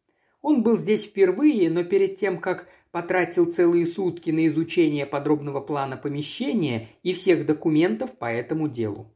Он 0.43 0.63
был 0.63 0.77
здесь 0.77 1.05
впервые, 1.05 1.71
но 1.71 1.85
перед 1.85 2.17
тем, 2.17 2.39
как 2.39 2.69
потратил 2.91 3.47
целые 3.47 3.87
сутки 3.87 4.31
на 4.31 4.47
изучение 4.47 5.07
подробного 5.07 5.61
плана 5.61 5.97
помещения 5.97 6.89
и 7.03 7.13
всех 7.13 7.47
документов 7.47 8.17
по 8.19 8.27
этому 8.27 8.69
делу. 8.69 9.11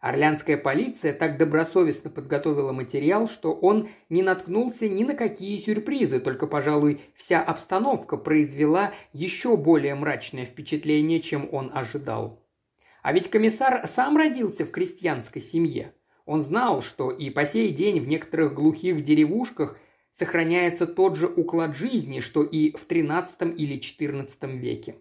Орлянская 0.00 0.56
полиция 0.56 1.12
так 1.12 1.38
добросовестно 1.38 2.10
подготовила 2.10 2.72
материал, 2.72 3.28
что 3.28 3.52
он 3.52 3.88
не 4.08 4.22
наткнулся 4.22 4.88
ни 4.88 5.04
на 5.04 5.14
какие 5.14 5.58
сюрпризы, 5.58 6.20
только, 6.20 6.46
пожалуй, 6.46 7.00
вся 7.14 7.42
обстановка 7.42 8.16
произвела 8.16 8.92
еще 9.12 9.56
более 9.56 9.94
мрачное 9.94 10.44
впечатление, 10.44 11.20
чем 11.20 11.48
он 11.50 11.70
ожидал. 11.74 12.44
А 13.02 13.12
ведь 13.12 13.30
комиссар 13.30 13.86
сам 13.86 14.16
родился 14.16 14.64
в 14.64 14.70
крестьянской 14.70 15.40
семье. 15.42 15.94
Он 16.26 16.42
знал, 16.42 16.82
что 16.82 17.10
и 17.10 17.30
по 17.30 17.46
сей 17.46 17.72
день 17.72 18.00
в 18.00 18.08
некоторых 18.08 18.54
глухих 18.54 19.02
деревушках 19.02 19.78
сохраняется 20.12 20.86
тот 20.86 21.16
же 21.16 21.26
уклад 21.26 21.76
жизни, 21.76 22.20
что 22.20 22.42
и 22.42 22.72
в 22.72 22.86
XIII 22.86 23.54
или 23.54 23.78
XIV 23.78 24.56
веке. 24.56 24.96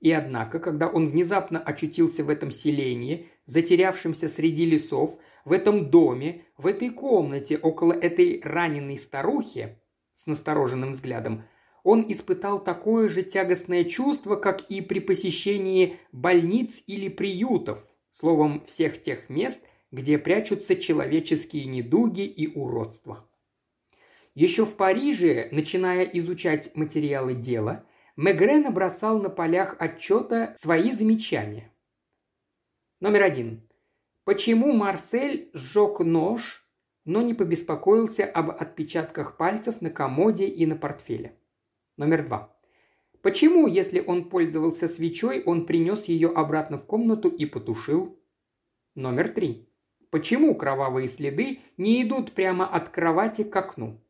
И 0.00 0.12
однако, 0.12 0.58
когда 0.58 0.86
он 0.86 1.08
внезапно 1.08 1.58
очутился 1.58 2.24
в 2.24 2.28
этом 2.28 2.50
селении, 2.50 3.30
затерявшемся 3.46 4.28
среди 4.28 4.66
лесов, 4.66 5.18
в 5.46 5.52
этом 5.52 5.90
доме, 5.90 6.44
в 6.58 6.66
этой 6.66 6.90
комнате, 6.90 7.56
около 7.56 7.92
этой 7.94 8.40
раненой 8.44 8.98
старухи, 8.98 9.78
с 10.12 10.26
настороженным 10.26 10.92
взглядом, 10.92 11.44
он 11.84 12.06
испытал 12.08 12.64
такое 12.64 13.08
же 13.08 13.22
тягостное 13.22 13.84
чувство, 13.84 14.36
как 14.36 14.62
и 14.62 14.80
при 14.80 14.98
посещении 14.98 15.98
больниц 16.12 16.82
или 16.86 17.08
приютов, 17.08 17.86
словом, 18.14 18.64
всех 18.66 19.00
тех 19.00 19.28
мест, 19.28 19.62
где 19.92 20.18
прячутся 20.18 20.76
человеческие 20.76 21.66
недуги 21.66 22.22
и 22.22 22.48
уродства. 22.48 23.28
Еще 24.34 24.64
в 24.64 24.76
Париже, 24.76 25.48
начиная 25.52 26.04
изучать 26.04 26.74
материалы 26.74 27.34
дела, 27.34 27.84
Мегре 28.16 28.58
набросал 28.58 29.20
на 29.20 29.28
полях 29.28 29.76
отчета 29.78 30.54
свои 30.56 30.90
замечания. 30.90 31.70
Номер 33.00 33.24
один. 33.24 33.68
Почему 34.24 34.72
Марсель 34.72 35.50
сжег 35.52 36.00
нож, 36.00 36.66
но 37.04 37.20
не 37.20 37.34
побеспокоился 37.34 38.24
об 38.24 38.50
отпечатках 38.50 39.36
пальцев 39.36 39.82
на 39.82 39.90
комоде 39.90 40.46
и 40.46 40.64
на 40.64 40.76
портфеле? 40.76 41.36
Номер 41.96 42.26
два. 42.26 42.56
Почему, 43.22 43.66
если 43.66 44.00
он 44.00 44.28
пользовался 44.28 44.88
свечой, 44.88 45.42
он 45.44 45.66
принес 45.66 46.04
ее 46.04 46.28
обратно 46.28 46.76
в 46.76 46.86
комнату 46.86 47.28
и 47.28 47.46
потушил? 47.46 48.18
Номер 48.94 49.28
три. 49.28 49.68
Почему 50.10 50.54
кровавые 50.54 51.08
следы 51.08 51.60
не 51.76 52.02
идут 52.02 52.32
прямо 52.32 52.66
от 52.66 52.88
кровати 52.88 53.42
к 53.42 53.56
окну? 53.56 54.00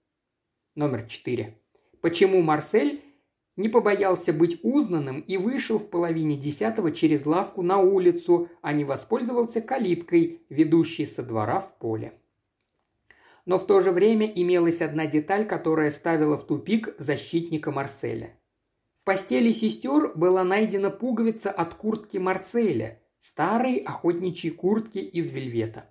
Номер 0.75 1.07
4. 1.07 1.59
Почему 2.00 2.43
Марсель 2.43 3.03
не 3.57 3.69
побоялся 3.69 4.33
быть 4.33 4.59
узнанным 4.62 5.21
и 5.21 5.37
вышел 5.37 5.79
в 5.79 5.88
половине 5.88 6.37
десятого 6.37 6.91
через 6.91 7.25
лавку 7.25 7.62
на 7.62 7.79
улицу, 7.79 8.50
а 8.61 8.73
не 8.73 8.85
воспользовался 8.85 9.61
калиткой, 9.61 10.43
ведущей 10.49 11.07
со 11.07 11.23
двора 11.23 11.61
в 11.61 11.79
поле. 11.79 12.21
Но 13.46 13.58
в 13.58 13.66
то 13.66 13.80
же 13.80 13.90
время 13.90 14.26
имелась 14.26 14.80
одна 14.80 15.06
деталь, 15.06 15.46
которая 15.46 15.90
ставила 15.90 16.36
в 16.36 16.46
тупик 16.46 16.94
защитника 16.98 17.70
Марселя. 17.70 18.38
В 18.98 19.04
постели 19.04 19.52
сестер 19.52 20.12
была 20.14 20.44
найдена 20.44 20.90
пуговица 20.90 21.50
от 21.50 21.74
куртки 21.74 22.16
Марселя, 22.16 23.02
старой 23.18 23.76
охотничьей 23.76 24.54
куртки 24.54 24.98
из 24.98 25.30
вельвета. 25.30 25.90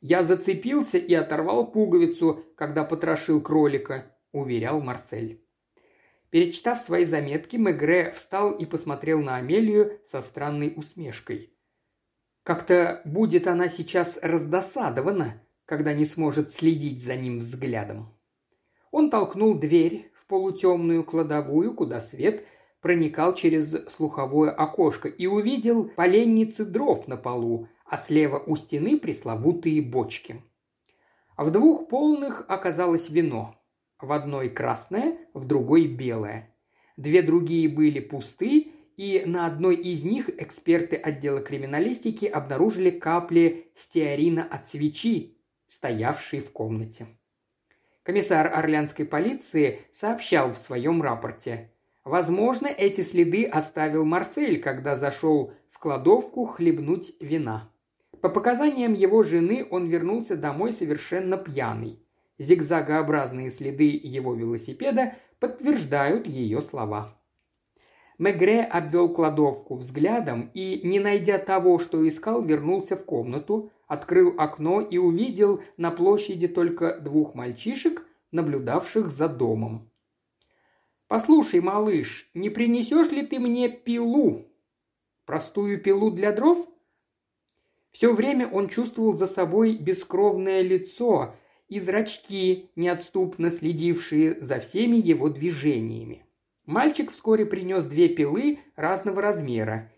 «Я 0.00 0.22
зацепился 0.22 0.98
и 0.98 1.14
оторвал 1.14 1.70
пуговицу, 1.70 2.44
когда 2.56 2.84
потрошил 2.84 3.40
кролика»,– 3.40 4.16
уверял 4.32 4.80
Марсель. 4.80 5.42
Перечитав 6.30 6.78
свои 6.80 7.04
заметки, 7.04 7.56
Мегре 7.56 8.12
встал 8.12 8.52
и 8.52 8.66
посмотрел 8.66 9.20
на 9.20 9.36
Амелию 9.36 10.00
со 10.04 10.20
странной 10.20 10.72
усмешкой. 10.76 11.52
Как-то 12.42 13.00
будет 13.04 13.46
она 13.46 13.68
сейчас 13.68 14.18
раздосадована, 14.22 15.42
когда 15.66 15.92
не 15.92 16.04
сможет 16.04 16.52
следить 16.52 17.04
за 17.04 17.16
ним 17.16 17.38
взглядом. 17.40 18.14
Он 18.90 19.10
толкнул 19.10 19.54
дверь 19.54 20.10
в 20.14 20.26
полутемную 20.26 21.04
кладовую, 21.04 21.74
куда 21.74 22.00
свет 22.00 22.44
проникал 22.80 23.34
через 23.34 23.72
слуховое 23.90 24.50
окошко 24.50 25.08
и 25.08 25.26
увидел 25.26 25.84
поленницы 25.84 26.64
дров 26.64 27.08
на 27.08 27.16
полу, 27.16 27.68
а 27.84 27.96
слева 27.96 28.42
у 28.46 28.56
стены 28.56 28.98
пресловутые 28.98 29.82
бочки. 29.82 30.42
В 31.36 31.50
двух 31.50 31.88
полных 31.88 32.44
оказалось 32.48 33.10
вино. 33.10 33.60
В 34.00 34.12
одной 34.12 34.48
красное, 34.48 35.18
в 35.34 35.46
другой 35.46 35.86
белое. 35.86 36.54
Две 36.96 37.22
другие 37.22 37.68
были 37.68 38.00
пусты, 38.00 38.72
и 38.96 39.22
на 39.26 39.46
одной 39.46 39.76
из 39.76 40.02
них 40.02 40.30
эксперты 40.40 40.96
отдела 40.96 41.40
криминалистики 41.40 42.24
обнаружили 42.24 42.90
капли 42.90 43.70
стеарина 43.74 44.44
от 44.44 44.66
свечи, 44.66 45.35
стоявшей 45.66 46.40
в 46.40 46.52
комнате. 46.52 47.06
Комиссар 48.02 48.46
Орлянской 48.46 49.04
полиции 49.04 49.80
сообщал 49.92 50.52
в 50.52 50.58
своем 50.58 51.02
рапорте. 51.02 51.72
Возможно, 52.04 52.68
эти 52.68 53.00
следы 53.00 53.44
оставил 53.44 54.04
Марсель, 54.04 54.60
когда 54.60 54.94
зашел 54.94 55.52
в 55.70 55.78
кладовку 55.80 56.46
хлебнуть 56.46 57.14
вина. 57.20 57.70
По 58.20 58.28
показаниям 58.28 58.94
его 58.94 59.22
жены 59.22 59.66
он 59.70 59.88
вернулся 59.88 60.36
домой 60.36 60.72
совершенно 60.72 61.36
пьяный. 61.36 62.00
Зигзагообразные 62.38 63.50
следы 63.50 64.00
его 64.02 64.34
велосипеда 64.34 65.14
подтверждают 65.40 66.26
ее 66.26 66.62
слова. 66.62 67.18
Мегре 68.18 68.62
обвел 68.62 69.12
кладовку 69.12 69.74
взглядом 69.74 70.50
и, 70.54 70.80
не 70.84 71.00
найдя 71.00 71.38
того, 71.38 71.78
что 71.78 72.06
искал, 72.06 72.42
вернулся 72.42 72.96
в 72.96 73.04
комнату, 73.04 73.70
открыл 73.86 74.34
окно 74.38 74.80
и 74.80 74.98
увидел 74.98 75.62
на 75.76 75.90
площади 75.90 76.48
только 76.48 76.98
двух 76.98 77.34
мальчишек, 77.34 78.06
наблюдавших 78.32 79.10
за 79.10 79.28
домом. 79.28 79.90
«Послушай, 81.08 81.60
малыш, 81.60 82.28
не 82.34 82.50
принесешь 82.50 83.10
ли 83.10 83.24
ты 83.24 83.38
мне 83.38 83.68
пилу?» 83.68 84.44
«Простую 85.24 85.80
пилу 85.80 86.10
для 86.10 86.32
дров?» 86.32 86.68
Все 87.92 88.12
время 88.12 88.48
он 88.48 88.68
чувствовал 88.68 89.14
за 89.14 89.26
собой 89.26 89.76
бескровное 89.76 90.60
лицо 90.60 91.34
и 91.68 91.80
зрачки, 91.80 92.70
неотступно 92.76 93.50
следившие 93.50 94.40
за 94.40 94.58
всеми 94.58 94.96
его 94.96 95.28
движениями. 95.28 96.26
Мальчик 96.66 97.12
вскоре 97.12 97.46
принес 97.46 97.84
две 97.86 98.08
пилы 98.08 98.58
разного 98.74 99.22
размера. 99.22 99.92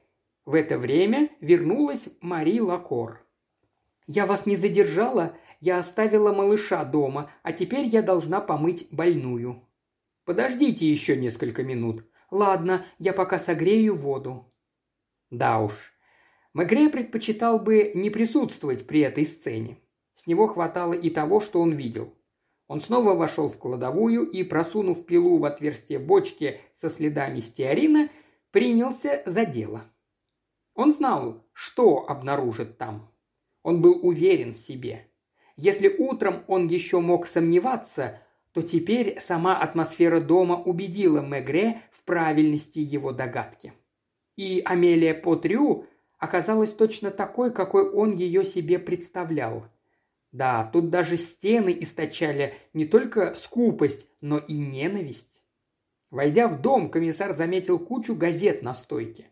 В 0.44 0.54
это 0.54 0.78
время 0.78 1.30
вернулась 1.40 2.08
Мари 2.20 2.60
Лакор. 2.60 3.26
«Я 4.08 4.26
вас 4.26 4.44
не 4.44 4.56
задержала, 4.56 5.36
я 5.60 5.78
оставила 5.78 6.32
малыша 6.32 6.84
дома, 6.84 7.30
а 7.44 7.52
теперь 7.52 7.86
я 7.86 8.02
должна 8.02 8.40
помыть 8.40 8.88
больную». 8.90 9.62
«Подождите 10.24 10.90
еще 10.90 11.16
несколько 11.16 11.62
минут». 11.62 12.04
«Ладно, 12.30 12.84
я 12.98 13.12
пока 13.12 13.38
согрею 13.38 13.94
воду». 13.94 14.52
Да 15.30 15.60
уж, 15.60 15.94
Мегре 16.54 16.88
предпочитал 16.88 17.58
бы 17.58 17.92
не 17.94 18.10
присутствовать 18.10 18.86
при 18.86 19.00
этой 19.00 19.24
сцене. 19.24 19.78
С 20.14 20.26
него 20.26 20.46
хватало 20.46 20.92
и 20.92 21.08
того, 21.08 21.40
что 21.40 21.60
он 21.60 21.72
видел. 21.72 22.12
Он 22.66 22.80
снова 22.80 23.14
вошел 23.14 23.48
в 23.48 23.58
кладовую 23.58 24.28
и, 24.28 24.42
просунув 24.42 25.06
пилу 25.06 25.38
в 25.38 25.44
отверстие 25.44 25.98
бочки 25.98 26.60
со 26.74 26.90
следами 26.90 27.40
стеарина, 27.40 28.08
принялся 28.50 29.22
за 29.24 29.46
дело. 29.46 29.84
Он 30.74 30.92
знал, 30.92 31.46
что 31.52 32.08
обнаружит 32.08 32.76
там. 32.76 33.10
Он 33.62 33.80
был 33.82 33.98
уверен 34.02 34.54
в 34.54 34.58
себе. 34.58 35.06
Если 35.56 35.88
утром 35.88 36.44
он 36.46 36.66
еще 36.68 37.00
мог 37.00 37.26
сомневаться, 37.26 38.20
то 38.52 38.62
теперь 38.62 39.20
сама 39.20 39.58
атмосфера 39.58 40.20
дома 40.20 40.56
убедила 40.56 41.20
Мегре 41.20 41.82
в 41.90 42.04
правильности 42.04 42.78
его 42.78 43.12
догадки. 43.12 43.72
И 44.36 44.62
Амелия 44.64 45.14
Потрю 45.14 45.86
оказалась 46.18 46.72
точно 46.72 47.10
такой, 47.10 47.52
какой 47.52 47.88
он 47.90 48.14
ее 48.14 48.44
себе 48.44 48.78
представлял– 48.78 49.66
да, 50.32 50.68
тут 50.72 50.90
даже 50.90 51.16
стены 51.16 51.76
источали 51.80 52.54
не 52.74 52.84
только 52.84 53.34
скупость, 53.34 54.10
но 54.20 54.38
и 54.38 54.58
ненависть. 54.58 55.42
Войдя 56.10 56.48
в 56.48 56.60
дом, 56.60 56.90
комиссар 56.90 57.36
заметил 57.36 57.78
кучу 57.78 58.14
газет 58.14 58.62
на 58.62 58.74
стойке. 58.74 59.26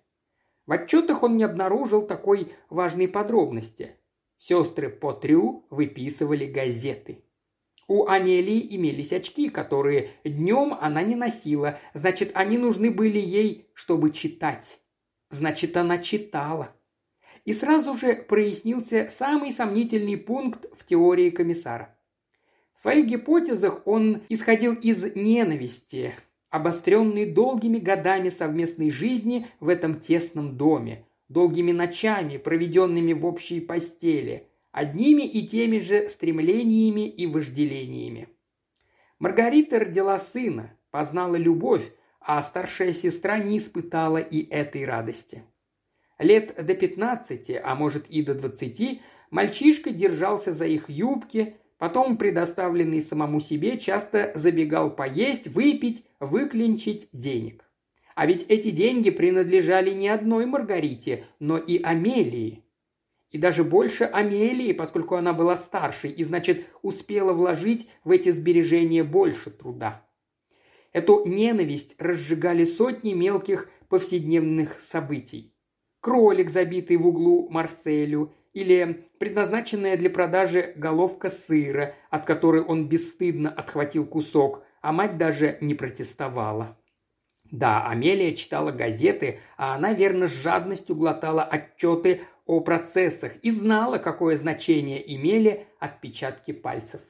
В 0.66 0.72
отчетах 0.72 1.22
он 1.22 1.36
не 1.36 1.44
обнаружил 1.44 2.06
такой 2.06 2.52
важной 2.70 3.08
подробности. 3.08 3.96
Сестры 4.38 4.90
Потрю 4.90 5.66
выписывали 5.70 6.46
газеты. 6.46 7.25
У 7.88 8.07
Амелии 8.09 8.75
имелись 8.77 9.12
очки, 9.12 9.49
которые 9.49 10.11
днем 10.25 10.77
она 10.81 11.03
не 11.03 11.14
носила, 11.14 11.79
значит, 11.94 12.33
они 12.35 12.59
нужны 12.59 12.90
были 12.90 13.18
ей, 13.18 13.70
чтобы 13.75 14.11
читать. 14.11 14.81
Значит, 15.31 15.77
она 15.77 15.99
читала. 15.99 16.75
И 17.44 17.53
сразу 17.53 17.94
же 17.94 18.16
прояснился 18.16 19.09
самый 19.09 19.53
сомнительный 19.53 20.16
пункт 20.16 20.66
в 20.77 20.85
теории 20.85 21.31
комиссара. 21.31 21.96
В 22.75 22.81
своих 22.81 23.07
гипотезах 23.07 23.87
он 23.87 24.22
исходил 24.29 24.75
из 24.75 25.14
ненависти, 25.14 26.12
обостренной 26.51 27.25
долгими 27.33 27.79
годами 27.79 28.31
совместной 28.31 28.90
жизни 28.90 29.46
в 29.61 29.68
этом 29.68 30.01
тесном 30.01 30.57
доме, 30.57 31.05
долгими 31.28 31.72
ночами, 31.72 32.36
проведенными 32.36 33.12
в 33.12 33.26
общей 33.26 33.60
постели, 33.60 34.48
одними 34.72 35.22
и 35.22 35.46
теми 35.46 35.78
же 35.78 36.08
стремлениями 36.08 37.08
и 37.08 37.26
вожделениями. 37.26 38.28
Маргарита 39.18 39.78
родила 39.78 40.18
сына, 40.18 40.76
познала 40.90 41.36
любовь, 41.36 41.92
а 42.20 42.42
старшая 42.42 42.92
сестра 42.92 43.38
не 43.38 43.58
испытала 43.58 44.18
и 44.18 44.48
этой 44.48 44.84
радости. 44.84 45.44
Лет 46.18 46.54
до 46.56 46.74
15, 46.74 47.50
а 47.62 47.74
может 47.74 48.06
и 48.08 48.22
до 48.22 48.34
20, 48.34 49.00
мальчишка 49.30 49.90
держался 49.90 50.52
за 50.52 50.66
их 50.66 50.88
юбки, 50.88 51.56
потом, 51.78 52.16
предоставленный 52.16 53.02
самому 53.02 53.40
себе, 53.40 53.78
часто 53.78 54.32
забегал 54.34 54.90
поесть, 54.94 55.46
выпить, 55.48 56.04
выклинчить 56.20 57.08
денег. 57.12 57.65
А 58.16 58.26
ведь 58.26 58.44
эти 58.48 58.72
деньги 58.72 59.11
принадлежали 59.11 59.92
не 59.92 60.09
одной 60.09 60.46
Маргарите, 60.46 61.26
но 61.38 61.57
и 61.57 61.81
Амелии. 61.81 62.64
И 63.31 63.38
даже 63.38 63.62
больше 63.62 64.02
Амелии, 64.02 64.72
поскольку 64.72 65.14
она 65.14 65.33
была 65.33 65.55
старше 65.55 66.09
и, 66.09 66.24
значит, 66.24 66.66
успела 66.83 67.33
вложить 67.33 67.88
в 68.02 68.11
эти 68.11 68.31
сбережения 68.31 69.05
больше 69.05 69.50
труда. 69.50 70.05
Эту 70.92 71.24
ненависть 71.24 71.94
разжигали 71.98 72.64
сотни 72.64 73.12
мелких 73.12 73.70
повседневных 73.88 74.81
событий 74.81 75.52
кролик, 76.07 76.50
забитый 76.50 76.98
в 76.98 77.07
углу 77.09 77.48
Марселю, 77.50 78.33
или 78.52 79.09
предназначенная 79.18 79.96
для 79.96 80.09
продажи 80.09 80.72
головка 80.76 81.29
сыра, 81.29 81.96
от 82.11 82.24
которой 82.24 82.62
он 82.62 82.88
бесстыдно 82.88 83.50
отхватил 83.50 84.07
кусок, 84.07 84.62
а 84.83 84.92
мать 84.92 85.18
даже 85.18 85.59
не 85.61 85.74
протестовала. 85.74 86.79
Да, 87.50 87.87
Амелия 87.87 88.32
читала 88.35 88.72
газеты, 88.72 89.40
а 89.56 89.74
она 89.74 89.92
верно 89.92 90.28
с 90.28 90.42
жадностью 90.42 90.96
глотала 90.96 91.42
отчеты 91.42 92.22
о 92.44 92.61
процессах 92.61 93.37
и 93.42 93.50
знала, 93.50 93.98
какое 93.98 94.37
значение 94.37 95.02
имели 95.14 95.66
отпечатки 95.78 96.52
пальцев. 96.52 97.00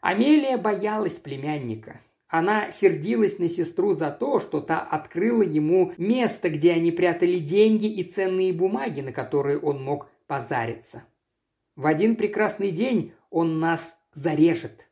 Амелия 0.00 0.58
боялась 0.58 1.14
племянника. 1.14 2.00
Она 2.28 2.70
сердилась 2.70 3.38
на 3.38 3.48
сестру 3.48 3.94
за 3.94 4.10
то, 4.10 4.38
что 4.38 4.60
та 4.60 4.80
открыла 4.80 5.42
ему 5.42 5.94
место, 5.96 6.50
где 6.50 6.72
они 6.72 6.92
прятали 6.92 7.38
деньги 7.38 7.86
и 7.86 8.04
ценные 8.04 8.52
бумаги, 8.52 9.00
на 9.00 9.12
которые 9.12 9.58
он 9.58 9.82
мог 9.82 10.10
позариться. 10.26 11.04
В 11.74 11.86
один 11.86 12.16
прекрасный 12.16 12.70
день 12.70 13.12
он 13.30 13.60
нас 13.60 13.98
зарежет. 14.12 14.87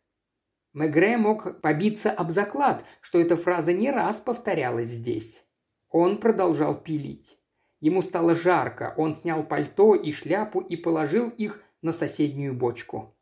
Мегре 0.77 1.17
мог 1.17 1.63
побиться 1.63 2.11
об 2.11 2.31
заклад, 2.31 2.85
что 3.01 3.19
эта 3.19 3.35
фраза 3.35 3.73
не 3.73 3.91
раз 3.91 4.17
повторялась 4.17 4.89
здесь. 4.89 5.43
Он 5.89 6.19
продолжал 6.19 6.75
пилить. 6.79 7.39
Ему 7.81 8.03
стало 8.03 8.35
жарко, 8.35 8.93
он 8.99 9.15
снял 9.15 9.43
пальто 9.43 9.95
и 9.95 10.13
шляпу 10.13 10.61
и 10.61 10.77
положил 10.77 11.31
их 11.31 11.63
на 11.81 11.93
соседнюю 11.93 12.53
бочку. 12.53 13.17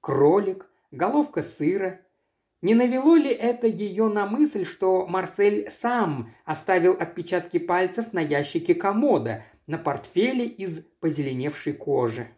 Кролик, 0.00 0.68
головка 0.90 1.42
сыра, 1.42 2.00
не 2.60 2.74
навело 2.74 3.14
ли 3.14 3.30
это 3.30 3.68
ее 3.68 4.08
на 4.08 4.26
мысль, 4.26 4.64
что 4.64 5.06
Марсель 5.06 5.70
сам 5.70 6.34
оставил 6.44 6.94
отпечатки 6.94 7.60
пальцев 7.60 8.12
на 8.14 8.18
ящике 8.18 8.74
комода, 8.74 9.44
на 9.68 9.78
портфеле 9.78 10.44
из 10.44 10.80
позеленевшей 10.98 11.74
кожи? 11.74 12.32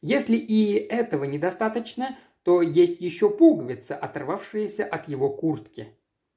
Если 0.00 0.36
и 0.36 0.74
этого 0.74 1.24
недостаточно, 1.24 2.16
то 2.48 2.62
есть 2.62 2.98
еще 3.02 3.28
пуговица, 3.28 3.94
оторвавшаяся 3.94 4.82
от 4.82 5.06
его 5.06 5.28
куртки. 5.28 5.88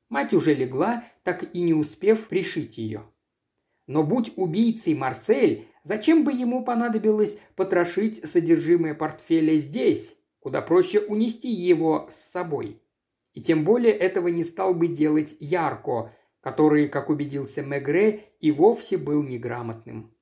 Мать 0.09 0.33
уже 0.33 0.53
легла, 0.53 1.05
так 1.23 1.55
и 1.55 1.61
не 1.61 1.73
успев 1.73 2.27
пришить 2.27 2.77
ее. 2.77 3.05
Но 3.87 4.03
будь 4.03 4.33
убийцей 4.35 4.93
Марсель, 4.93 5.69
Зачем 5.83 6.25
бы 6.25 6.33
ему 6.33 6.65
понадобилось 6.65 7.39
потрошить 7.55 8.29
содержимое 8.29 8.93
портфеля 8.93 9.55
здесь, 9.55 10.17
куда 10.41 10.61
проще 10.61 10.99
унести 10.99 11.49
его 11.49 12.07
с 12.09 12.15
собой? 12.15 12.81
И 13.33 13.41
тем 13.41 13.63
более 13.63 13.93
этого 13.93 14.27
не 14.27 14.43
стал 14.43 14.73
бы 14.73 14.87
делать 14.89 15.37
Ярко, 15.39 16.13
который, 16.41 16.89
как 16.89 17.09
убедился 17.09 17.61
Мегре, 17.61 18.33
и 18.41 18.51
вовсе 18.51 18.97
был 18.97 19.23
неграмотным. 19.23 20.13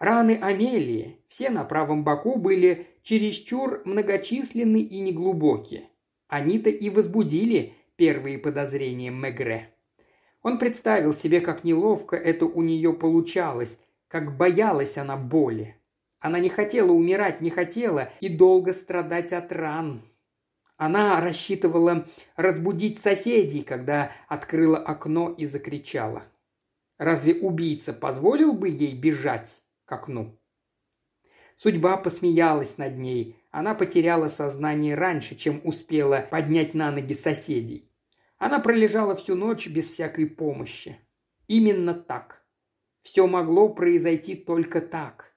Раны 0.00 0.38
Амелии, 0.40 1.18
все 1.28 1.50
на 1.50 1.62
правом 1.62 2.04
боку, 2.04 2.36
были 2.36 2.86
чересчур 3.02 3.82
многочисленны 3.84 4.80
и 4.80 4.98
неглубокие. 4.98 5.90
Они-то 6.26 6.70
и 6.70 6.88
возбудили 6.88 7.74
первые 7.96 8.38
подозрения 8.38 9.10
Мегре. 9.10 9.74
Он 10.42 10.56
представил 10.56 11.12
себе, 11.12 11.42
как 11.42 11.64
неловко 11.64 12.16
это 12.16 12.46
у 12.46 12.62
нее 12.62 12.94
получалось, 12.94 13.78
как 14.08 14.38
боялась 14.38 14.96
она 14.96 15.18
боли. 15.18 15.76
Она 16.18 16.38
не 16.38 16.48
хотела 16.48 16.92
умирать, 16.92 17.42
не 17.42 17.50
хотела 17.50 18.10
и 18.20 18.30
долго 18.30 18.72
страдать 18.72 19.34
от 19.34 19.52
ран. 19.52 20.00
Она 20.78 21.20
рассчитывала 21.20 22.06
разбудить 22.36 22.98
соседей, 23.00 23.62
когда 23.62 24.12
открыла 24.28 24.78
окно 24.78 25.28
и 25.36 25.44
закричала. 25.44 26.22
Разве 26.96 27.34
убийца 27.34 27.92
позволил 27.92 28.54
бы 28.54 28.70
ей 28.70 28.94
бежать 28.94 29.62
к 29.90 29.92
окну? 29.92 30.38
Судьба 31.56 31.96
посмеялась 31.96 32.78
над 32.78 32.96
ней. 32.96 33.36
Она 33.50 33.74
потеряла 33.74 34.28
сознание 34.28 34.94
раньше, 34.94 35.34
чем 35.34 35.60
успела 35.64 36.26
поднять 36.30 36.74
на 36.74 36.92
ноги 36.92 37.12
соседей. 37.12 37.90
Она 38.38 38.60
пролежала 38.60 39.16
всю 39.16 39.34
ночь 39.34 39.68
без 39.68 39.88
всякой 39.88 40.26
помощи. 40.26 40.96
Именно 41.48 41.94
так. 41.94 42.44
Все 43.02 43.26
могло 43.26 43.68
произойти 43.68 44.36
только 44.36 44.80
так. 44.80 45.34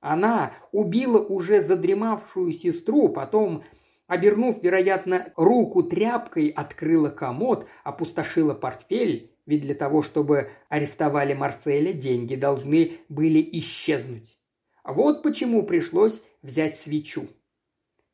Она 0.00 0.52
убила 0.72 1.24
уже 1.24 1.60
задремавшую 1.60 2.52
сестру, 2.52 3.08
потом, 3.08 3.62
обернув, 4.08 4.62
вероятно, 4.64 5.32
руку 5.36 5.84
тряпкой, 5.84 6.48
открыла 6.48 7.08
комод, 7.08 7.68
опустошила 7.84 8.52
портфель, 8.52 9.31
ведь 9.46 9.62
для 9.62 9.74
того, 9.74 10.02
чтобы 10.02 10.50
арестовали 10.68 11.34
Марселя, 11.34 11.92
деньги 11.92 12.34
должны 12.34 12.98
были 13.08 13.46
исчезнуть. 13.52 14.38
Вот 14.84 15.22
почему 15.22 15.62
пришлось 15.64 16.22
взять 16.42 16.78
свечу. 16.78 17.28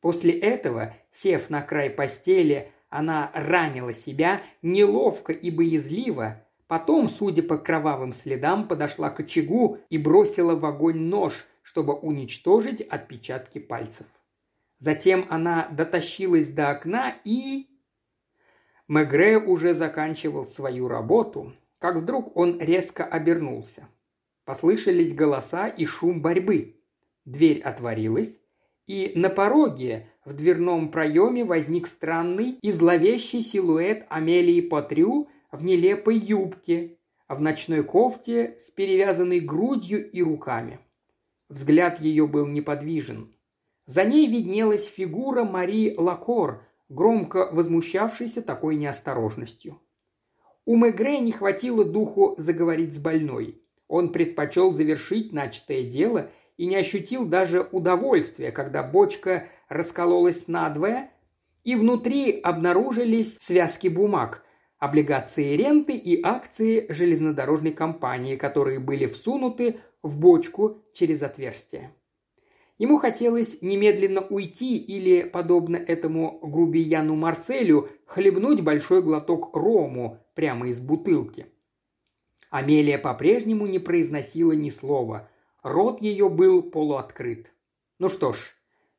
После 0.01 0.31
этого, 0.31 0.95
сев 1.11 1.49
на 1.49 1.61
край 1.61 1.89
постели, 1.89 2.71
она 2.89 3.31
ранила 3.33 3.93
себя 3.93 4.41
неловко 4.61 5.33
и 5.33 5.51
боязливо, 5.51 6.45
потом, 6.67 7.09
судя 7.09 7.43
по 7.43 7.57
кровавым 7.57 8.13
следам, 8.13 8.67
подошла 8.67 9.09
к 9.09 9.19
очагу 9.19 9.79
и 9.89 9.97
бросила 9.97 10.55
в 10.55 10.65
огонь 10.65 10.99
нож, 10.99 11.45
чтобы 11.61 11.93
уничтожить 11.93 12.81
отпечатки 12.81 13.59
пальцев. 13.59 14.07
Затем 14.79 15.25
она 15.29 15.67
дотащилась 15.71 16.49
до 16.49 16.71
окна 16.71 17.15
и... 17.25 17.67
Мегре 18.89 19.37
уже 19.37 19.75
заканчивал 19.75 20.47
свою 20.47 20.87
работу, 20.87 21.53
как 21.77 21.95
вдруг 21.95 22.35
он 22.35 22.59
резко 22.59 23.05
обернулся. 23.05 23.87
Послышались 24.45 25.13
голоса 25.13 25.67
и 25.67 25.85
шум 25.85 26.23
борьбы. 26.23 26.81
Дверь 27.23 27.61
отворилась, 27.61 28.39
и 28.87 29.11
на 29.13 29.29
пороге 29.29 30.09
в 30.25 30.33
дверном 30.33 30.89
проеме 30.89 31.45
возник 31.45 31.85
странный 31.85 32.57
и 32.63 32.71
зловещий 32.71 33.43
силуэт 33.43 34.07
Амелии 34.09 34.61
Патрю 34.61 35.29
в 35.51 35.63
нелепой 35.63 36.17
юбке, 36.17 36.97
в 37.27 37.39
ночной 37.41 37.83
кофте 37.83 38.57
с 38.57 38.71
перевязанной 38.71 39.39
грудью 39.39 40.09
и 40.09 40.23
руками. 40.23 40.79
Взгляд 41.47 42.01
ее 42.01 42.25
был 42.25 42.47
неподвижен. 42.47 43.35
За 43.85 44.03
ней 44.03 44.27
виднелась 44.27 44.87
фигура 44.87 45.43
Мари 45.43 45.93
Лакор, 45.95 46.63
громко 46.89 47.49
возмущавшейся 47.51 48.41
такой 48.41 48.75
неосторожностью. 48.75 49.79
У 50.65 50.75
Мегре 50.75 51.19
не 51.19 51.31
хватило 51.31 51.85
духу 51.85 52.35
заговорить 52.37 52.93
с 52.93 52.99
больной. 52.99 53.61
Он 53.87 54.11
предпочел 54.11 54.73
завершить 54.73 55.33
начатое 55.33 55.83
дело 55.83 56.29
и 56.57 56.65
не 56.65 56.75
ощутил 56.75 57.25
даже 57.25 57.67
удовольствия, 57.71 58.51
когда 58.51 58.83
бочка 58.83 59.47
раскололась 59.67 60.47
надвое, 60.47 61.11
и 61.63 61.75
внутри 61.75 62.39
обнаружились 62.39 63.37
связки 63.39 63.87
бумаг, 63.87 64.43
облигации 64.77 65.55
ренты 65.55 65.95
и 65.95 66.21
акции 66.21 66.85
железнодорожной 66.89 67.71
компании, 67.71 68.35
которые 68.35 68.79
были 68.79 69.05
всунуты 69.05 69.79
в 70.01 70.19
бочку 70.19 70.83
через 70.93 71.21
отверстие. 71.21 71.93
Ему 72.79 72.97
хотелось 72.97 73.61
немедленно 73.61 74.21
уйти 74.21 74.77
или, 74.77 75.21
подобно 75.21 75.75
этому 75.75 76.39
грубияну 76.41 77.15
Марселю, 77.15 77.89
хлебнуть 78.07 78.61
большой 78.61 79.03
глоток 79.03 79.55
рому 79.55 80.17
прямо 80.33 80.67
из 80.67 80.79
бутылки– 80.79 81.45
Амелия 82.49 82.97
по-прежнему 82.97 83.67
не 83.67 83.79
произносила 83.79 84.53
ни 84.53 84.69
слова. 84.69 85.29
Рот 85.61 86.01
ее 86.01 86.29
был 86.29 86.63
полуоткрыт. 86.63 87.51
Ну 87.99 88.09
что 88.09 88.33
ж, 88.33 88.39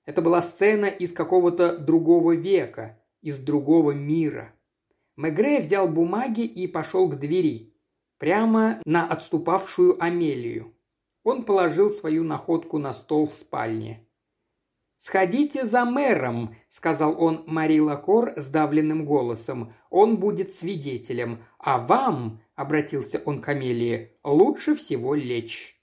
это 0.04 0.22
была 0.22 0.40
сцена 0.40 0.86
из 0.86 1.12
какого-то 1.12 1.76
другого 1.76 2.32
века, 2.32 3.00
из 3.22 3.38
другого 3.38 3.92
мира. 3.92 4.54
Мегре 5.16 5.60
взял 5.60 5.88
бумаги 5.88 6.42
и 6.42 6.66
пошел 6.66 7.08
к 7.08 7.18
двери, 7.18 7.74
прямо 8.18 8.80
на 8.84 9.06
отступавшую 9.06 10.02
Амелию. 10.02 10.72
Он 11.30 11.44
положил 11.44 11.92
свою 11.92 12.24
находку 12.24 12.78
на 12.78 12.92
стол 12.92 13.26
в 13.26 13.32
спальне. 13.32 14.04
«Сходите 14.96 15.64
за 15.64 15.84
мэром»,– 15.84 16.56
сказал 16.68 17.22
он 17.22 17.44
Мари 17.46 17.78
Лакор 17.78 18.32
сдавленным 18.34 19.04
голосом. 19.06 19.72
«Он 19.90 20.16
будет 20.16 20.52
свидетелем. 20.52 21.44
А 21.60 21.78
вам, 21.78 22.40
обратился 22.56 23.22
он 23.24 23.40
к 23.40 23.48
Амелии,– 23.48 24.10
«лучше 24.24 24.74
всего 24.74 25.14
лечь». 25.14 25.80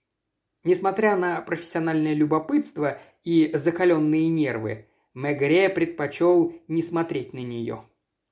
Несмотря 0.66 1.16
на 1.16 1.40
профессиональное 1.40 2.14
любопытство 2.14 3.00
и 3.24 3.50
закаленные 3.54 4.28
нервы, 4.28 4.90
Мегре 5.14 5.70
предпочел 5.70 6.54
не 6.68 6.82
смотреть 6.82 7.32
на 7.32 7.40
нее. 7.40 7.86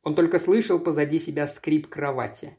Он 0.04 0.16
только 0.16 0.38
слышал 0.38 0.80
позади 0.80 1.20
себя 1.20 1.48
скрип 1.48 1.88
кровати. 1.88 2.58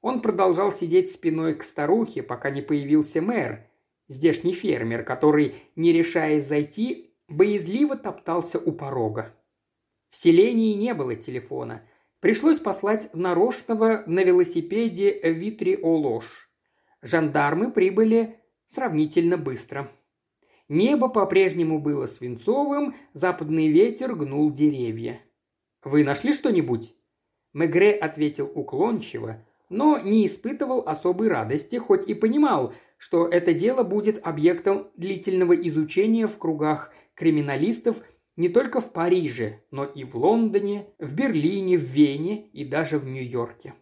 Он 0.00 0.22
продолжал 0.22 0.70
сидеть 0.70 1.10
спиной 1.10 1.56
к 1.56 1.64
старухе, 1.64 2.22
пока 2.22 2.50
не 2.50 2.62
появился 2.62 3.20
мэр, 3.20 3.66
здешний 4.10 4.52
фермер, 4.52 5.04
который, 5.04 5.54
не 5.76 5.92
решаясь 5.92 6.46
зайти, 6.46 7.14
боязливо 7.28 7.96
топтался 7.96 8.58
у 8.58 8.72
порога. 8.72 9.34
В 10.10 10.16
селении 10.16 10.74
не 10.74 10.92
было 10.92 11.14
телефона. 11.14 11.82
Пришлось 12.18 12.58
послать 12.58 13.14
нарочного 13.14 14.02
на 14.06 14.22
велосипеде 14.24 15.18
Витри 15.22 15.78
Олош. 15.80 16.50
Жандармы 17.00 17.70
прибыли 17.70 18.36
сравнительно 18.66 19.38
быстро. 19.38 19.88
Небо 20.68 21.08
по-прежнему 21.08 21.80
было 21.80 22.06
свинцовым, 22.06 22.94
западный 23.12 23.68
ветер 23.68 24.14
гнул 24.14 24.52
деревья. 24.52 25.20
«Вы 25.82 26.04
нашли 26.04 26.32
что-нибудь?» 26.32 26.94
Мегре 27.52 27.92
ответил 27.92 28.50
уклончиво, 28.54 29.44
но 29.68 29.98
не 29.98 30.26
испытывал 30.26 30.82
особой 30.86 31.28
радости, 31.28 31.76
хоть 31.76 32.08
и 32.08 32.14
понимал, 32.14 32.74
что 33.00 33.26
это 33.26 33.54
дело 33.54 33.82
будет 33.82 34.20
объектом 34.26 34.90
длительного 34.94 35.54
изучения 35.54 36.26
в 36.26 36.36
кругах 36.36 36.92
криминалистов 37.14 38.02
не 38.36 38.50
только 38.50 38.82
в 38.82 38.92
Париже, 38.92 39.62
но 39.70 39.86
и 39.86 40.04
в 40.04 40.16
Лондоне, 40.16 40.86
в 40.98 41.14
Берлине, 41.14 41.78
в 41.78 41.82
Вене 41.82 42.48
и 42.48 42.62
даже 42.62 42.98
в 42.98 43.06
Нью-Йорке. 43.06 43.72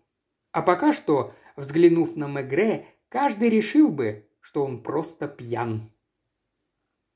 А 0.53 0.63
пока 0.63 0.93
что, 0.93 1.35
взглянув 1.57 2.15
на 2.15 2.29
Мегре, 2.29 2.87
каждый 3.09 3.49
решил 3.49 3.89
бы, 3.89 4.29
что 4.39 4.65
он 4.65 4.85
просто 4.85 5.27
пьян. 5.27 5.91